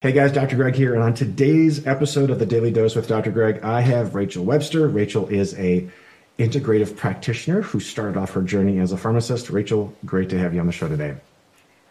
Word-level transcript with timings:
Hey 0.00 0.12
guys, 0.12 0.30
Dr. 0.30 0.54
Greg 0.54 0.76
here, 0.76 0.94
and 0.94 1.02
on 1.02 1.12
today's 1.12 1.84
episode 1.84 2.30
of 2.30 2.38
the 2.38 2.46
Daily 2.46 2.70
Dose 2.70 2.94
with 2.94 3.08
Dr. 3.08 3.32
Greg, 3.32 3.64
I 3.64 3.80
have 3.80 4.14
Rachael 4.14 4.44
Webster. 4.44 4.86
Rachael 4.86 5.26
is 5.26 5.58
a 5.58 5.88
integrative 6.38 6.96
practitioner 6.96 7.62
who 7.62 7.80
started 7.80 8.16
off 8.16 8.30
her 8.30 8.42
journey 8.42 8.78
as 8.78 8.92
a 8.92 8.96
pharmacist. 8.96 9.50
Rachael, 9.50 9.92
great 10.06 10.30
to 10.30 10.38
have 10.38 10.54
you 10.54 10.60
on 10.60 10.66
the 10.66 10.72
show 10.72 10.86
today. 10.86 11.16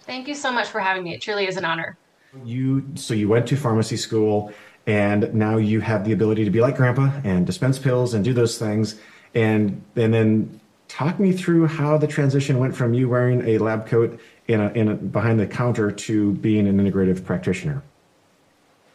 Thank 0.04 0.30
you 0.30 0.36
so 0.36 0.54
much 0.54 0.70
for 0.70 0.80
having 0.80 1.04
me. 1.04 1.16
It 1.16 1.22
truly 1.22 1.50
is 1.50 1.58
an 1.58 1.66
honor. 1.66 1.98
You 2.46 2.86
so 2.96 3.14
you 3.14 3.28
went 3.28 3.46
to 3.50 3.58
pharmacy 3.58 3.98
school 3.98 4.54
and 4.86 5.34
now 5.34 5.58
you 5.58 5.82
have 5.82 6.06
the 6.06 6.14
ability 6.14 6.46
to 6.46 6.50
be 6.50 6.62
like 6.62 6.78
grandpa 6.78 7.12
and 7.26 7.46
dispense 7.46 7.78
pills 7.78 8.14
and 8.14 8.24
do 8.24 8.32
those 8.32 8.58
things 8.58 9.02
and 9.36 9.84
and 9.98 10.14
then 10.14 10.62
talk 10.88 11.20
me 11.20 11.34
through 11.34 11.68
how 11.68 11.98
the 11.98 12.08
transition 12.08 12.58
went 12.58 12.74
from 12.74 12.94
you 12.94 13.10
wearing 13.10 13.46
a 13.46 13.58
lab 13.58 13.86
coat 13.86 14.18
in 14.48 14.62
a, 14.62 14.70
in 14.70 14.88
a, 14.88 14.96
behind 14.96 15.42
the 15.42 15.46
counter 15.46 15.92
to 15.92 16.32
being 16.36 16.70
an 16.70 16.80
integrative 16.80 17.26
practitioner 17.26 17.84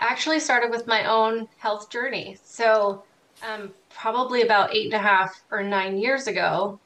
actually 0.02 0.40
started 0.40 0.70
with 0.70 0.86
my 0.86 1.04
own 1.04 1.48
health 1.58 1.90
journey. 1.90 2.36
So, 2.44 3.04
um, 3.42 3.72
probably 3.90 4.42
about 4.42 4.74
eight 4.74 4.86
and 4.86 4.94
a 4.94 4.98
half 4.98 5.42
or 5.50 5.62
nine 5.62 5.98
years 5.98 6.26
ago, 6.26 6.78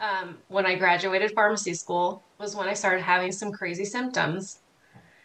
um, 0.00 0.38
when 0.48 0.66
I 0.66 0.74
graduated 0.76 1.32
pharmacy 1.32 1.74
school, 1.74 2.22
was 2.38 2.56
when 2.56 2.68
I 2.68 2.74
started 2.74 3.02
having 3.02 3.32
some 3.32 3.52
crazy 3.52 3.84
symptoms. 3.84 4.60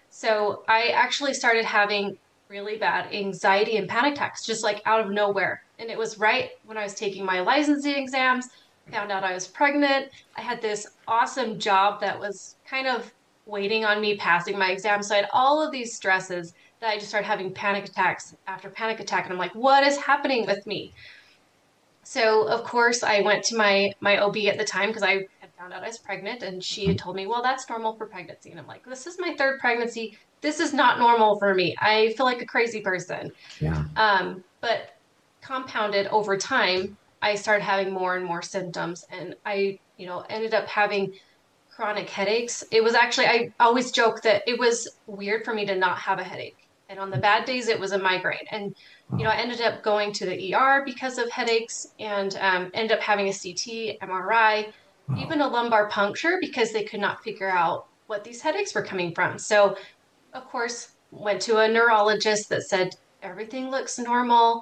So, 0.10 0.64
I 0.68 0.88
actually 0.88 1.34
started 1.34 1.66
having 1.66 2.18
really 2.50 2.78
bad 2.78 3.14
anxiety 3.14 3.78
and 3.78 3.90
panic 3.90 4.14
attacks 4.14 4.46
just 4.46 4.64
like 4.64 4.82
out 4.86 5.02
of 5.02 5.12
nowhere. 5.12 5.64
And 5.80 5.90
it 5.90 5.98
was 5.98 6.18
right 6.18 6.52
when 6.66 6.78
I 6.78 6.84
was 6.84 6.96
taking 6.96 7.26
my 7.26 7.42
licensing 7.42 7.96
exams, 7.96 8.50
found 8.92 9.12
out 9.12 9.24
I 9.24 9.34
was 9.34 9.48
pregnant. 9.48 10.10
I 10.36 10.42
had 10.42 10.62
this 10.62 10.88
awesome 11.08 11.60
job 11.60 12.00
that 12.02 12.20
was 12.20 12.56
kind 12.66 12.88
of 12.88 13.12
waiting 13.46 13.86
on 13.86 14.02
me 14.02 14.18
passing 14.18 14.58
my 14.58 14.72
exam. 14.72 15.02
So 15.04 15.14
I 15.14 15.20
had 15.20 15.30
all 15.32 15.62
of 15.62 15.72
these 15.72 15.96
stresses 15.96 16.54
that 16.80 16.90
I 16.90 16.96
just 16.96 17.10
started 17.10 17.28
having 17.28 17.52
panic 17.54 17.86
attacks 17.86 18.36
after 18.46 18.70
panic 18.70 19.00
attack. 19.00 19.26
And 19.26 19.34
I'm 19.34 19.40
like, 19.40 19.56
what 19.56 19.84
is 19.84 19.98
happening 19.98 20.46
with 20.46 20.66
me? 20.68 20.94
So 22.04 22.48
of 22.48 22.64
course 22.64 23.04
I 23.04 23.22
went 23.22 23.44
to 23.46 23.58
my 23.58 23.92
my 24.00 24.18
OB 24.20 24.38
at 24.48 24.58
the 24.58 24.64
time 24.64 24.90
because 24.90 25.04
I 25.04 25.28
had 25.40 25.50
found 25.58 25.74
out 25.74 25.84
I 25.84 25.88
was 25.88 25.98
pregnant 25.98 26.44
and 26.44 26.64
she 26.64 26.86
had 26.86 26.98
told 26.98 27.16
me, 27.16 27.28
well, 27.28 27.42
that's 27.42 27.68
normal 27.68 27.96
for 27.96 28.06
pregnancy. 28.06 28.52
And 28.52 28.60
I'm 28.60 28.68
like, 28.68 28.86
this 28.86 29.08
is 29.08 29.18
my 29.20 29.36
third 29.36 29.60
pregnancy. 29.60 30.18
This 30.42 30.60
is 30.60 30.74
not 30.74 31.00
normal 31.00 31.38
for 31.40 31.54
me. 31.54 31.76
I 31.82 32.14
feel 32.16 32.26
like 32.26 32.42
a 32.42 32.46
crazy 32.46 32.80
person. 32.80 33.32
Yeah. 33.60 33.84
Um, 33.98 34.44
but 34.62 34.96
compounded 35.42 36.08
over 36.08 36.38
time, 36.38 36.96
I 37.22 37.36
started 37.36 37.64
having 37.64 37.92
more 37.92 38.16
and 38.16 38.26
more 38.26 38.42
symptoms 38.42 39.04
and 39.10 39.36
I, 39.46 39.80
you 39.98 40.06
know, 40.06 40.24
ended 40.30 40.54
up 40.54 40.68
having 40.68 41.14
chronic 41.76 42.10
headaches. 42.10 42.64
It 42.72 42.84
was 42.84 42.94
actually 42.94 43.26
I 43.26 43.54
always 43.60 43.92
joke 43.92 44.22
that 44.22 44.44
it 44.48 44.58
was 44.60 44.88
weird 45.08 45.44
for 45.44 45.54
me 45.54 45.66
to 45.66 45.76
not 45.76 45.98
have 45.98 46.20
a 46.20 46.24
headache 46.24 46.67
and 46.90 47.00
on 47.00 47.10
the 47.10 47.18
bad 47.18 47.46
days 47.46 47.68
it 47.68 47.80
was 47.80 47.92
a 47.92 47.98
migraine. 47.98 48.48
And 48.52 48.76
you 49.18 49.24
know 49.24 49.30
i 49.30 49.36
ended 49.36 49.62
up 49.62 49.84
going 49.84 50.12
to 50.14 50.26
the 50.26 50.54
er 50.54 50.84
because 50.86 51.18
of 51.18 51.30
headaches 51.30 51.88
and 52.00 52.36
um, 52.42 52.70
ended 52.74 52.98
up 52.98 53.04
having 53.04 53.30
a 53.30 53.34
ct 53.34 53.98
mri 54.02 54.68
wow. 55.08 55.18
even 55.18 55.42
a 55.42 55.48
lumbar 55.48 55.88
puncture 55.90 56.38
because 56.42 56.74
they 56.74 56.84
could 56.84 57.00
not 57.00 57.24
figure 57.24 57.50
out 57.50 57.88
what 58.08 58.24
these 58.24 58.42
headaches 58.42 58.74
were 58.74 58.82
coming 58.82 59.14
from. 59.14 59.38
So 59.38 59.78
of 60.34 60.46
course 60.50 60.94
went 61.12 61.42
to 61.44 61.58
a 61.58 61.68
neurologist 61.68 62.50
that 62.50 62.64
said 62.64 62.96
everything 63.22 63.70
looks 63.70 63.98
normal. 63.98 64.62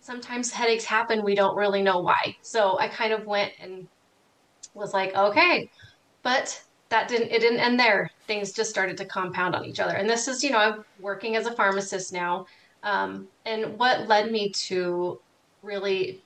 Sometimes 0.00 0.50
headaches 0.50 0.84
happen. 0.84 1.22
We 1.22 1.34
don't 1.34 1.56
really 1.56 1.82
know 1.82 2.00
why. 2.00 2.36
So 2.42 2.78
i 2.78 2.88
kind 2.88 3.12
of 3.12 3.26
went 3.26 3.52
and 3.60 3.86
was 4.74 4.94
like 4.94 5.14
okay. 5.14 5.70
But 6.22 6.62
that 6.92 7.08
didn't 7.08 7.30
it 7.30 7.40
didn't 7.40 7.58
end 7.60 7.80
there. 7.80 8.10
Things 8.26 8.52
just 8.52 8.70
started 8.70 8.96
to 8.98 9.06
compound 9.06 9.56
on 9.56 9.64
each 9.64 9.80
other. 9.80 9.94
And 9.94 10.08
this 10.08 10.28
is 10.28 10.44
you 10.44 10.50
know 10.50 10.58
i'm 10.58 10.84
working 11.00 11.36
as 11.36 11.46
a 11.46 11.52
pharmacist 11.52 12.12
now 12.12 12.46
um, 12.82 13.26
and 13.46 13.78
what 13.78 14.08
led 14.08 14.30
me 14.30 14.50
to 14.50 15.18
really 15.62 16.22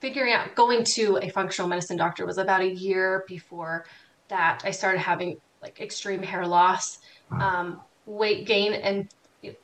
figuring 0.00 0.32
out 0.32 0.54
going 0.54 0.84
to 0.84 1.18
a 1.22 1.28
functional 1.28 1.68
medicine 1.68 1.96
doctor 1.96 2.26
was 2.26 2.38
about 2.38 2.60
a 2.60 2.68
year 2.68 3.24
before 3.28 3.84
that 4.28 4.62
i 4.64 4.70
started 4.70 4.98
having 4.98 5.36
like 5.62 5.80
extreme 5.80 6.22
hair 6.22 6.46
loss 6.46 6.98
um, 7.32 7.80
weight 8.06 8.46
gain 8.46 8.72
and 8.72 9.08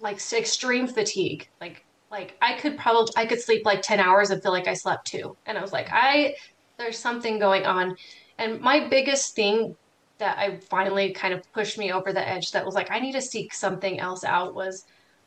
like 0.00 0.18
extreme 0.32 0.86
fatigue. 0.86 1.48
Like 1.60 1.84
like 2.10 2.36
i 2.40 2.54
could 2.54 2.78
probably 2.78 3.12
i 3.16 3.26
could 3.26 3.40
sleep 3.40 3.64
like 3.64 3.82
10 3.82 3.98
hours 3.98 4.30
and 4.30 4.40
feel 4.42 4.52
like 4.52 4.68
i 4.68 4.74
slept 4.74 5.06
two 5.06 5.36
and 5.46 5.58
i 5.58 5.62
was 5.62 5.72
like 5.72 5.88
i 5.90 6.34
there's 6.76 6.98
something 6.98 7.38
going 7.38 7.64
on. 7.64 7.96
And 8.38 8.60
my 8.60 8.88
biggest 8.88 9.34
thing 9.34 9.76
that 10.18 10.38
I 10.38 10.56
finally 10.58 11.12
kind 11.12 11.34
of 11.34 11.50
pushed 11.52 11.78
me 11.78 11.92
over 11.92 12.12
the 12.12 12.26
edge 12.26 12.52
that 12.52 12.64
was 12.64 12.74
like, 12.74 12.90
I 12.90 13.00
need 13.00 13.12
to 13.12 13.22
seek 13.22 13.52
something 13.52 13.98
else 13.98 14.24
out 14.24 14.54
was 14.54 14.84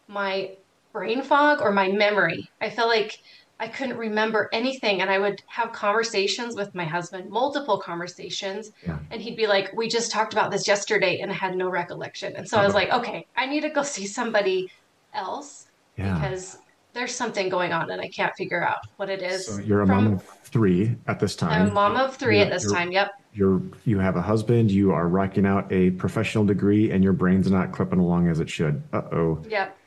my 0.08 0.52
brain 0.94 1.22
fog 1.22 1.62
or 1.62 1.72
my 1.72 1.90
memory. 1.90 2.50
I 2.62 2.70
felt 2.70 2.88
like 2.88 3.20
I 3.60 3.68
couldn't 3.68 3.98
remember 3.98 4.50
anything. 4.54 5.02
And 5.02 5.10
I 5.10 5.20
would 5.20 5.42
have 5.48 5.72
conversations 5.72 6.56
with 6.56 6.74
my 6.74 6.86
husband, 6.86 7.30
multiple 7.30 7.80
conversations. 7.80 8.72
Yeah. 8.86 9.00
And 9.12 9.22
he'd 9.22 9.36
be 9.36 9.48
like, 9.48 9.74
We 9.74 9.88
just 9.88 10.12
talked 10.12 10.34
about 10.34 10.52
this 10.52 10.68
yesterday. 10.68 11.20
And 11.20 11.32
I 11.32 11.34
had 11.34 11.56
no 11.56 11.70
recollection. 11.70 12.36
And 12.36 12.48
so 12.48 12.58
I 12.58 12.66
was 12.66 12.74
like, 12.74 12.92
Okay, 12.92 13.26
I 13.36 13.46
need 13.46 13.62
to 13.62 13.70
go 13.70 13.84
see 13.96 14.06
somebody 14.06 14.72
else 15.14 15.68
yeah. 15.98 16.14
because 16.14 16.60
there's 16.94 17.14
something 17.14 17.50
going 17.50 17.74
on 17.74 17.92
and 17.92 18.02
I 18.02 18.08
can't 18.08 18.36
figure 18.36 18.64
out 18.64 18.80
what 18.96 19.10
it 19.10 19.22
is. 19.22 19.46
So 19.46 19.60
you're 19.60 19.82
a 19.82 19.88
from, 19.88 20.06
mom 20.06 20.14
of 20.14 20.24
three 20.44 20.96
at 21.08 21.20
this 21.20 21.36
time. 21.36 21.62
I'm 21.62 21.70
a 21.70 21.74
mom 21.74 21.96
of 21.96 22.16
3 22.16 22.40
at 22.40 22.50
this 22.50 22.72
time. 22.72 22.92
Yep 22.92 23.12
you're 23.38 23.62
you 23.86 24.00
have 24.00 24.16
a 24.16 24.22
husband, 24.22 24.72
you 24.72 24.92
are 24.92 25.08
rocking 25.08 25.46
out 25.46 25.72
a 25.72 25.92
professional 25.92 26.44
degree, 26.44 26.92
and 26.92 27.04
your 27.04 27.14
brain's 27.14 27.50
not 27.52 27.72
clipping 27.72 28.00
along 28.00 28.28
as 28.28 28.40
it 28.40 28.50
should. 28.50 28.82
Uh 28.92 29.04
oh. 29.12 29.44
Yep. 29.48 29.78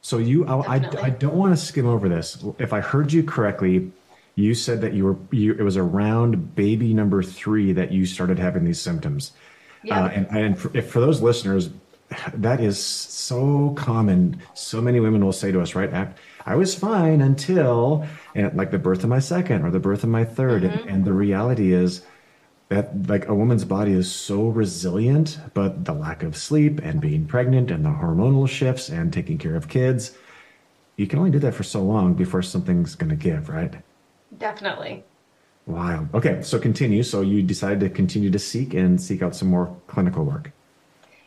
So 0.00 0.18
you, 0.18 0.44
I, 0.46 0.76
I, 0.76 0.90
I 1.02 1.10
don't 1.10 1.34
want 1.34 1.56
to 1.56 1.64
skim 1.64 1.86
over 1.86 2.08
this. 2.08 2.44
If 2.58 2.72
I 2.72 2.80
heard 2.80 3.12
you 3.12 3.22
correctly, 3.22 3.92
you 4.34 4.54
said 4.54 4.80
that 4.80 4.94
you 4.94 5.04
were 5.04 5.16
you 5.30 5.54
it 5.54 5.62
was 5.62 5.76
around 5.76 6.54
baby 6.54 6.94
number 6.94 7.22
three 7.22 7.72
that 7.72 7.92
you 7.92 8.06
started 8.06 8.38
having 8.38 8.64
these 8.64 8.80
symptoms. 8.80 9.32
Yeah. 9.82 10.04
Uh, 10.04 10.08
and 10.08 10.26
and 10.30 10.58
for, 10.58 10.76
if, 10.76 10.90
for 10.90 11.00
those 11.00 11.20
listeners, 11.20 11.70
that 12.34 12.60
is 12.60 12.82
so 12.82 13.74
common. 13.76 14.40
So 14.54 14.80
many 14.80 15.00
women 15.00 15.24
will 15.24 15.32
say 15.32 15.50
to 15.50 15.60
us, 15.60 15.74
right? 15.74 16.08
I 16.44 16.54
was 16.56 16.74
fine 16.74 17.20
until 17.20 18.06
and 18.34 18.54
like 18.56 18.70
the 18.70 18.78
birth 18.78 19.02
of 19.02 19.08
my 19.08 19.18
second 19.18 19.64
or 19.64 19.70
the 19.70 19.80
birth 19.80 20.02
of 20.02 20.10
my 20.10 20.24
3rd 20.24 20.62
mm-hmm. 20.62 20.78
and, 20.78 20.90
and 20.90 21.04
the 21.04 21.12
reality 21.12 21.72
is 21.72 22.02
that 22.72 23.06
like 23.06 23.28
a 23.28 23.34
woman's 23.34 23.64
body 23.64 23.92
is 23.92 24.10
so 24.10 24.48
resilient, 24.48 25.38
but 25.52 25.84
the 25.84 25.92
lack 25.92 26.22
of 26.22 26.36
sleep 26.36 26.80
and 26.82 27.00
being 27.00 27.26
pregnant 27.26 27.70
and 27.70 27.84
the 27.84 27.90
hormonal 27.90 28.48
shifts 28.48 28.88
and 28.88 29.12
taking 29.12 29.36
care 29.36 29.54
of 29.54 29.68
kids, 29.68 30.16
you 30.96 31.06
can 31.06 31.18
only 31.18 31.30
do 31.30 31.38
that 31.40 31.54
for 31.54 31.64
so 31.64 31.82
long 31.82 32.14
before 32.14 32.40
something's 32.40 32.94
going 32.94 33.10
to 33.10 33.16
give, 33.16 33.50
right? 33.50 33.74
Definitely. 34.38 35.04
Wow. 35.66 36.08
Okay, 36.14 36.40
so 36.42 36.58
continue. 36.58 37.02
So 37.02 37.20
you 37.20 37.42
decided 37.42 37.80
to 37.80 37.90
continue 37.90 38.30
to 38.30 38.38
seek 38.38 38.72
and 38.72 39.00
seek 39.00 39.22
out 39.22 39.36
some 39.36 39.48
more 39.48 39.76
clinical 39.86 40.24
work. 40.24 40.50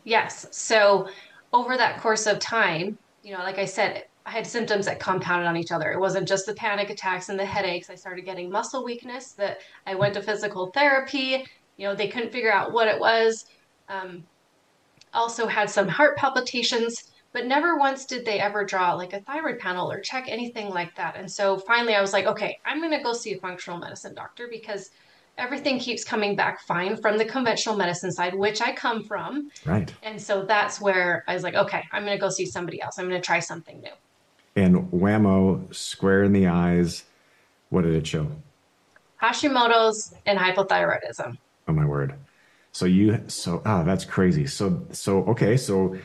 Yes. 0.03 0.47
So 0.51 1.09
over 1.53 1.77
that 1.77 2.01
course 2.01 2.25
of 2.25 2.39
time, 2.39 2.97
you 3.23 3.33
know, 3.33 3.43
like 3.43 3.59
I 3.59 3.65
said, 3.65 4.05
I 4.25 4.31
had 4.31 4.47
symptoms 4.47 4.85
that 4.85 4.99
compounded 4.99 5.47
on 5.47 5.55
each 5.55 5.71
other. 5.71 5.91
It 5.91 5.99
wasn't 5.99 6.27
just 6.27 6.47
the 6.47 6.55
panic 6.55 6.89
attacks 6.89 7.29
and 7.29 7.39
the 7.39 7.45
headaches. 7.45 7.89
I 7.91 7.95
started 7.95 8.25
getting 8.25 8.49
muscle 8.49 8.83
weakness 8.83 9.33
that 9.33 9.59
I 9.85 9.93
went 9.93 10.15
to 10.15 10.21
physical 10.21 10.67
therapy. 10.67 11.45
You 11.77 11.87
know, 11.87 11.95
they 11.95 12.07
couldn't 12.07 12.31
figure 12.31 12.51
out 12.51 12.73
what 12.73 12.87
it 12.87 12.99
was. 12.99 13.45
Um, 13.87 14.23
also 15.13 15.45
had 15.45 15.69
some 15.69 15.87
heart 15.87 16.17
palpitations, 16.17 17.11
but 17.33 17.45
never 17.45 17.77
once 17.77 18.05
did 18.05 18.25
they 18.25 18.39
ever 18.39 18.65
draw 18.65 18.93
like 18.93 19.13
a 19.13 19.19
thyroid 19.21 19.59
panel 19.59 19.91
or 19.91 19.99
check 19.99 20.25
anything 20.27 20.69
like 20.69 20.95
that. 20.95 21.15
And 21.15 21.31
so 21.31 21.59
finally 21.59 21.93
I 21.93 22.01
was 22.01 22.11
like, 22.11 22.25
okay, 22.25 22.57
I'm 22.65 22.79
going 22.79 22.97
to 22.97 23.03
go 23.03 23.13
see 23.13 23.33
a 23.33 23.39
functional 23.39 23.77
medicine 23.77 24.15
doctor 24.15 24.47
because 24.49 24.89
everything 25.37 25.77
keeps 25.77 26.03
coming 26.03 26.35
back 26.35 26.61
fine 26.61 26.97
from 26.97 27.17
the 27.17 27.25
conventional 27.25 27.77
medicine 27.77 28.11
side, 28.11 28.33
which 28.33 28.61
I 28.61 28.73
come 28.73 29.03
from. 29.03 29.51
Right. 29.65 29.93
And 30.01 30.19
so 30.19 30.43
that's 30.43 30.81
where 30.81 31.23
I 31.27 31.35
was 31.35 31.43
like, 31.43 31.55
okay, 31.55 31.83
I'm 31.91 32.05
going 32.05 32.17
to 32.17 32.21
go 32.21 32.29
see 32.29 32.45
somebody 32.45 32.81
else. 32.81 32.97
I'm 32.97 33.07
going 33.07 33.21
to 33.21 33.25
try 33.25 33.39
something 33.39 33.79
new 33.81 33.91
and 34.55 34.91
whammo, 34.91 35.73
square 35.73 36.23
in 36.23 36.33
the 36.33 36.47
eyes. 36.47 37.03
What 37.69 37.83
did 37.83 37.93
it 37.93 38.07
show? 38.07 38.29
Hashimoto's 39.21 40.13
and 40.25 40.37
hypothyroidism. 40.37 41.37
Oh 41.67 41.73
my 41.73 41.85
word. 41.85 42.13
So 42.71 42.85
you 42.85 43.23
so 43.27 43.61
ah 43.65 43.83
that's 43.83 44.05
crazy. 44.05 44.45
So 44.45 44.85
so 44.91 45.19
okay, 45.25 45.57
so 45.57 45.97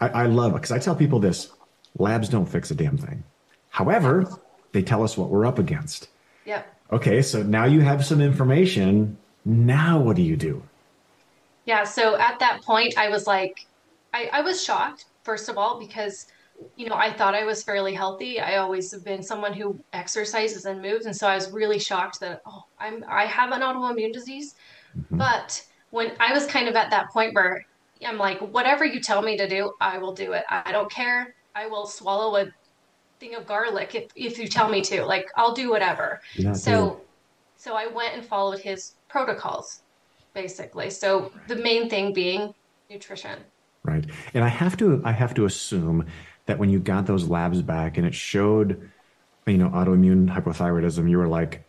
I, 0.00 0.08
I 0.08 0.26
love 0.26 0.52
it 0.52 0.56
because 0.56 0.72
I 0.72 0.78
tell 0.78 0.94
people 0.94 1.18
this 1.18 1.50
labs 1.98 2.28
don't 2.28 2.46
fix 2.46 2.70
a 2.70 2.74
damn 2.74 2.98
thing. 2.98 3.22
However, 3.70 4.26
they 4.72 4.82
tell 4.82 5.02
us 5.02 5.16
what 5.16 5.30
we're 5.30 5.46
up 5.46 5.58
against. 5.58 6.08
Yep. 6.44 6.66
Okay, 6.92 7.22
so 7.22 7.42
now 7.42 7.64
you 7.64 7.80
have 7.80 8.04
some 8.04 8.20
information. 8.20 9.16
Now 9.44 10.00
what 10.00 10.16
do 10.16 10.22
you 10.22 10.36
do? 10.36 10.62
Yeah, 11.64 11.84
so 11.84 12.16
at 12.16 12.38
that 12.40 12.62
point 12.62 12.98
I 12.98 13.08
was 13.08 13.26
like 13.26 13.66
I, 14.12 14.28
I 14.32 14.40
was 14.40 14.62
shocked, 14.62 15.06
first 15.22 15.48
of 15.48 15.58
all, 15.58 15.78
because 15.78 16.26
you 16.76 16.88
know, 16.88 16.94
I 16.94 17.12
thought 17.12 17.34
I 17.34 17.44
was 17.44 17.62
fairly 17.62 17.94
healthy. 17.94 18.40
I 18.40 18.56
always 18.56 18.90
have 18.92 19.04
been 19.04 19.22
someone 19.22 19.52
who 19.52 19.78
exercises 19.92 20.64
and 20.64 20.82
moves, 20.82 21.06
and 21.06 21.14
so 21.14 21.26
I 21.26 21.34
was 21.34 21.50
really 21.50 21.78
shocked 21.78 22.20
that 22.20 22.42
oh, 22.46 22.64
I'm 22.78 23.04
I 23.08 23.26
have 23.26 23.52
an 23.52 23.62
autoimmune 23.62 24.12
disease. 24.12 24.54
Mm-hmm. 24.96 25.18
But 25.18 25.64
when 25.90 26.12
I 26.20 26.32
was 26.32 26.46
kind 26.46 26.68
of 26.68 26.74
at 26.74 26.90
that 26.90 27.10
point 27.10 27.34
where 27.34 27.64
I'm 28.04 28.18
like, 28.18 28.40
whatever 28.40 28.84
you 28.84 29.00
tell 29.00 29.22
me 29.22 29.36
to 29.36 29.48
do, 29.48 29.72
I 29.80 29.98
will 29.98 30.12
do 30.12 30.32
it. 30.32 30.44
I 30.50 30.72
don't 30.72 30.90
care 30.90 31.34
I 31.58 31.66
will 31.66 31.86
swallow 31.86 32.36
a 32.36 32.46
thing 33.18 33.34
of 33.34 33.44
garlic 33.44 33.94
if, 33.94 34.04
if 34.14 34.38
you 34.38 34.46
tell 34.46 34.68
me 34.68 34.80
to. 34.82 35.04
Like 35.04 35.26
I'll 35.36 35.54
do 35.54 35.70
whatever. 35.70 36.20
So 36.54 37.00
so 37.56 37.74
I 37.74 37.88
went 37.88 38.14
and 38.14 38.24
followed 38.24 38.60
his 38.60 38.94
protocols, 39.08 39.82
basically. 40.34 40.90
So 40.90 41.32
the 41.48 41.56
main 41.56 41.90
thing 41.90 42.12
being 42.12 42.54
nutrition. 42.88 43.40
Right. 43.82 44.04
And 44.34 44.44
I 44.44 44.48
have 44.48 44.76
to 44.76 45.02
I 45.04 45.12
have 45.12 45.34
to 45.34 45.46
assume 45.46 46.06
that 46.48 46.58
when 46.58 46.70
you 46.70 46.80
got 46.80 47.06
those 47.06 47.28
labs 47.28 47.60
back 47.60 47.98
and 47.98 48.06
it 48.06 48.14
showed, 48.14 48.90
you 49.46 49.58
know, 49.58 49.68
autoimmune 49.68 50.34
hypothyroidism, 50.34 51.08
you 51.08 51.18
were 51.18 51.28
like, 51.28 51.62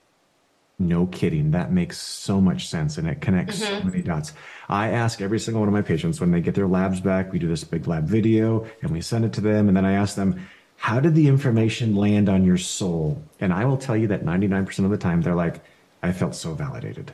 no 0.80 1.06
kidding. 1.08 1.52
That 1.52 1.74
makes 1.74 2.00
so 2.00 2.40
much 2.40 2.70
sense 2.70 2.98
and 2.98 3.06
it 3.06 3.20
connects 3.20 3.60
mm-hmm. 3.60 3.80
so 3.80 3.84
many 3.84 4.02
dots. 4.02 4.32
I 4.70 4.92
ask 4.92 5.20
every 5.20 5.38
single 5.38 5.60
one 5.60 5.68
of 5.68 5.74
my 5.74 5.82
patients 5.82 6.22
when 6.22 6.32
they 6.32 6.40
get 6.40 6.56
their 6.56 6.66
labs 6.66 7.02
back, 7.02 7.34
we 7.34 7.40
do 7.40 7.50
this 7.50 7.66
big 7.66 7.88
lab 7.88 8.06
video 8.06 8.66
and 8.82 8.92
we 8.92 9.02
send 9.02 9.26
it 9.26 9.34
to 9.34 9.42
them. 9.42 9.68
And 9.68 9.76
then 9.76 9.86
I 9.86 9.92
ask 9.92 10.16
them, 10.16 10.48
how 10.78 11.02
did 11.02 11.14
the 11.14 11.28
information 11.28 11.98
land 11.98 12.30
on 12.30 12.46
your 12.46 12.58
soul? 12.58 13.22
And 13.42 13.52
I 13.52 13.66
will 13.66 13.76
tell 13.76 13.98
you 13.98 14.08
that 14.08 14.24
99% 14.24 14.86
of 14.86 14.92
the 14.92 14.98
time, 14.98 15.22
they're 15.22 15.36
like, 15.36 15.60
I 16.02 16.14
felt 16.14 16.36
so 16.36 16.54
validated. 16.54 17.12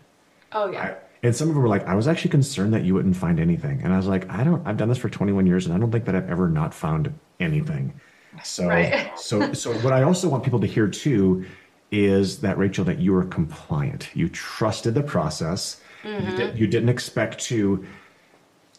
Oh, 0.51 0.69
yeah. 0.71 0.93
And 1.23 1.35
some 1.35 1.49
of 1.49 1.55
them 1.55 1.63
were 1.63 1.69
like, 1.69 1.85
I 1.87 1.95
was 1.95 2.07
actually 2.07 2.31
concerned 2.31 2.73
that 2.73 2.83
you 2.83 2.93
wouldn't 2.93 3.15
find 3.15 3.39
anything. 3.39 3.81
And 3.83 3.93
I 3.93 3.97
was 3.97 4.07
like, 4.07 4.29
I 4.29 4.43
don't, 4.43 4.65
I've 4.67 4.77
done 4.77 4.89
this 4.89 4.97
for 4.97 5.09
21 5.09 5.47
years 5.47 5.65
and 5.65 5.73
I 5.73 5.79
don't 5.79 5.91
think 5.91 6.05
that 6.05 6.15
I've 6.15 6.29
ever 6.29 6.49
not 6.49 6.73
found 6.73 7.13
anything. 7.39 7.99
So, 8.43 8.67
right. 8.67 9.11
so, 9.19 9.53
so 9.53 9.73
what 9.79 9.93
I 9.93 10.03
also 10.03 10.29
want 10.29 10.43
people 10.43 10.59
to 10.59 10.67
hear 10.67 10.87
too 10.87 11.45
is 11.91 12.39
that 12.41 12.57
Rachael, 12.57 12.85
that 12.85 12.99
you 12.99 13.13
were 13.13 13.25
compliant. 13.25 14.09
You 14.13 14.29
trusted 14.29 14.93
the 14.93 15.03
process. 15.03 15.81
Mm-hmm. 16.03 16.29
You, 16.29 16.37
did, 16.37 16.59
you 16.59 16.67
didn't 16.67 16.89
expect 16.89 17.39
to 17.45 17.85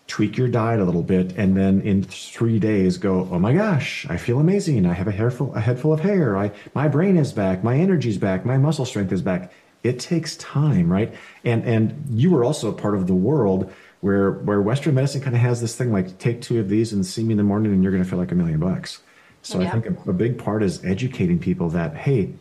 tweak 0.06 0.37
your 0.37 0.49
diet 0.49 0.81
a 0.81 0.85
little 0.85 1.03
bit, 1.03 1.33
and 1.37 1.56
then 1.56 1.81
in 1.81 2.03
three 2.05 2.59
days 2.59 2.97
go, 2.97 3.29
oh 3.31 3.38
my 3.38 3.53
gosh, 3.53 4.06
I 4.09 4.17
feel 4.17 4.38
amazing. 4.38 4.87
I 4.87 4.93
have 4.93 5.09
a 5.09 5.12
hair 5.12 5.31
full, 5.31 5.55
a 5.55 5.61
head 5.61 5.81
full 5.81 5.93
of 5.93 6.00
hair. 6.00 6.37
I, 6.37 6.53
my 6.75 6.88
brain 6.88 7.17
is 7.17 7.33
back. 7.33 7.65
My 7.65 7.77
energy's 7.77 8.19
back. 8.19 8.44
My 8.44 8.56
muscle 8.56 8.85
strength 8.85 9.12
is 9.12 9.23
back. 9.23 9.53
It 9.87 9.99
takes 9.99 10.37
time, 10.37 10.91
right? 10.93 11.15
And 11.44 11.65
and 11.65 12.06
you 12.11 12.31
were 12.31 12.44
also 12.44 12.69
a 12.69 12.73
part 12.73 12.94
of 12.94 13.06
the 13.06 13.15
world 13.15 13.73
where 14.00 14.33
where 14.33 14.61
Western 14.61 14.94
medicine 14.94 15.21
kind 15.21 15.35
of 15.35 15.43
has 15.43 15.61
this 15.61 15.75
thing 15.75 15.93
like 15.93 16.19
take 16.19 16.43
two 16.43 16.59
of 16.61 16.69
these 16.69 16.93
and 16.93 17.05
see 17.05 17.23
me 17.25 17.33
in 17.33 17.38
the 17.38 17.44
morning, 17.44 17.73
and 17.73 17.83
you're 17.83 17.93
going 17.93 18.05
to 18.05 18.09
feel 18.09 18.19
like 18.19 18.33
a 18.33 18.35
million 18.35 18.61
bucks. 18.61 19.00
So 19.43 19.61
yeah. 19.61 19.69
I 19.69 19.71
think 19.71 19.87
a, 20.06 20.11
a 20.11 20.12
big 20.12 20.38
part 20.38 20.62
is 20.62 20.85
educating 20.85 21.38
people 21.38 21.69
that 21.71 21.97
hey, 21.97 22.35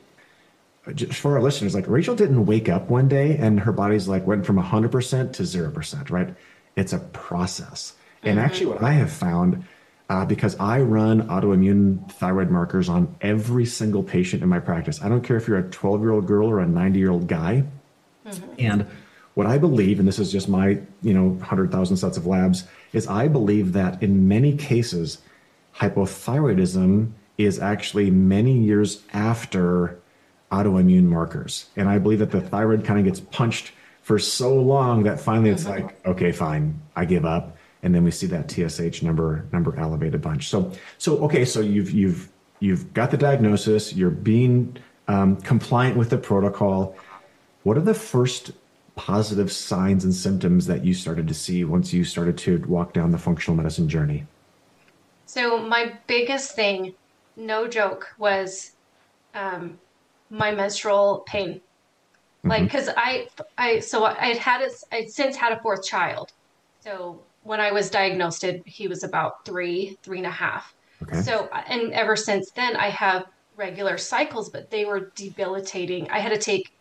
just 0.94 1.20
for 1.20 1.36
our 1.36 1.42
listeners, 1.42 1.74
like 1.74 1.88
Rachael 1.88 2.16
didn't 2.16 2.46
wake 2.46 2.70
up 2.70 2.90
one 2.90 3.08
day 3.08 3.38
and 3.38 3.60
her 3.60 3.72
body's 3.72 4.08
like 4.08 4.28
went 4.28 4.46
from 4.46 4.58
100% 4.58 5.34
to 5.34 5.44
0%, 5.44 6.10
right? 6.10 6.36
It's 6.76 6.94
a 6.94 7.00
process. 7.00 7.96
And 8.24 8.38
mm-hmm. 8.38 8.46
actually, 8.46 8.66
what 8.68 8.84
I 8.84 8.92
have 8.94 9.12
found, 9.12 9.64
uh, 10.10 10.26
because 10.26 10.56
I 10.60 10.82
run 10.82 11.28
autoimmune 11.28 12.12
thyroid 12.12 12.52
markers 12.52 12.90
on 12.90 13.16
every 13.22 13.66
single 13.66 14.04
patient 14.04 14.44
in 14.44 14.50
my 14.50 14.60
practice, 14.60 15.02
I 15.02 15.10
don't 15.10 15.22
care 15.22 15.38
if 15.38 15.48
you're 15.48 15.58
a 15.58 15.70
12 15.70 16.02
year 16.02 16.12
old 16.12 16.28
girl 16.28 16.48
or 16.48 16.60
a 16.60 16.68
90 16.68 17.00
year 17.00 17.12
old 17.12 17.28
guy. 17.28 17.64
Mm-hmm. 18.26 18.54
And 18.60 18.88
what 19.34 19.48
I 19.48 19.58
believe, 19.58 20.00
and 20.00 20.08
this 20.08 20.20
is 20.20 20.32
just 20.32 20.48
my, 20.48 20.80
you 21.02 21.14
know, 21.14 21.30
100,000 21.30 21.98
sets 21.98 22.18
of 22.18 22.26
labs, 22.26 22.66
is 22.94 23.08
I 23.08 23.28
believe 23.28 23.74
that 23.74 24.02
in 24.02 24.28
many 24.28 24.56
cases, 24.56 25.20
hypothyroidism 25.78 27.12
is 27.38 27.60
actually 27.60 28.10
many 28.10 28.58
years 28.58 29.04
after 29.12 30.00
autoimmune 30.52 31.04
markers. 31.04 31.66
And 31.76 31.90
I 31.90 32.00
believe 32.00 32.20
that 32.20 32.32
the 32.32 32.42
thyroid 32.42 32.86
kind 32.86 33.00
of 33.00 33.06
gets 33.06 33.20
punched 33.20 33.72
for 34.02 34.20
so 34.20 34.56
long 34.56 35.04
that 35.04 35.20
finally 35.20 35.50
it's 35.50 35.64
mm-hmm. 35.64 35.88
like, 35.88 36.06
okay, 36.06 36.32
fine, 36.32 36.80
I 36.96 37.06
give 37.06 37.26
up. 37.26 37.58
And 37.86 37.96
then 37.96 38.04
we 38.04 38.12
see 38.12 38.28
that 38.28 38.50
TSH 38.50 39.04
number 39.04 39.46
number 39.54 39.78
elevate 39.80 40.14
a 40.14 40.18
bunch. 40.18 40.50
So 40.50 40.72
so 40.98 41.20
okay, 41.26 41.46
so 41.46 41.62
you've 41.62 41.92
you've 41.92 42.30
you've 42.60 42.94
got 42.94 43.12
the 43.12 43.18
diagnosis, 43.18 43.94
you're 43.94 44.10
being 44.10 44.78
um, 45.08 45.38
compliant 45.38 45.96
with 45.96 46.10
the 46.10 46.18
protocol. 46.18 46.98
What 47.64 47.78
are 47.78 47.82
the 47.82 47.94
first 47.94 48.52
positive 48.96 49.52
signs 49.52 50.04
and 50.04 50.14
symptoms 50.14 50.66
that 50.68 50.84
you 50.84 50.94
started 50.94 51.28
to 51.28 51.34
see 51.34 51.64
once 51.64 51.94
you 51.94 52.04
started 52.04 52.38
to 52.40 52.58
walk 52.68 52.94
down 52.94 53.12
the 53.12 53.18
functional 53.18 53.56
medicine 53.56 53.88
journey? 53.88 54.26
So 55.26 55.58
my 55.60 55.94
biggest 56.08 56.56
thing, 56.56 56.94
no 57.36 57.68
joke, 57.68 58.14
was 58.18 58.72
um, 59.34 59.80
my 60.30 60.52
menstrual 60.52 61.20
pain 61.28 61.62
like 62.46 62.64
because 62.64 62.88
mm-hmm. 62.88 63.00
i 63.00 63.28
i 63.58 63.80
so 63.80 64.06
i 64.06 64.14
had 64.14 64.38
had 64.38 64.62
it 64.62 64.72
i'd 64.92 65.10
since 65.10 65.36
had 65.36 65.52
a 65.52 65.60
fourth 65.62 65.84
child 65.84 66.32
so 66.80 67.20
when 67.46 67.62
i 67.62 67.72
was 67.72 67.90
diagnosed 67.90 68.44
he 68.66 68.88
was 68.88 69.04
about 69.04 69.46
three 69.46 69.98
three 70.04 70.18
and 70.18 70.28
a 70.28 70.32
half. 70.32 70.74
Okay. 71.04 71.22
so 71.22 71.48
uh, 71.54 71.62
and 71.68 71.94
ever 71.94 72.16
since 72.16 72.52
then 72.52 72.76
i 72.76 72.90
have 72.90 73.26
regular 73.56 73.98
cycles 73.98 74.50
but 74.50 74.70
they 74.70 74.84
were 74.84 75.12
debilitating. 75.16 76.10
I 76.10 76.20
had 76.20 76.34
to 76.34 76.38
take 76.38 76.74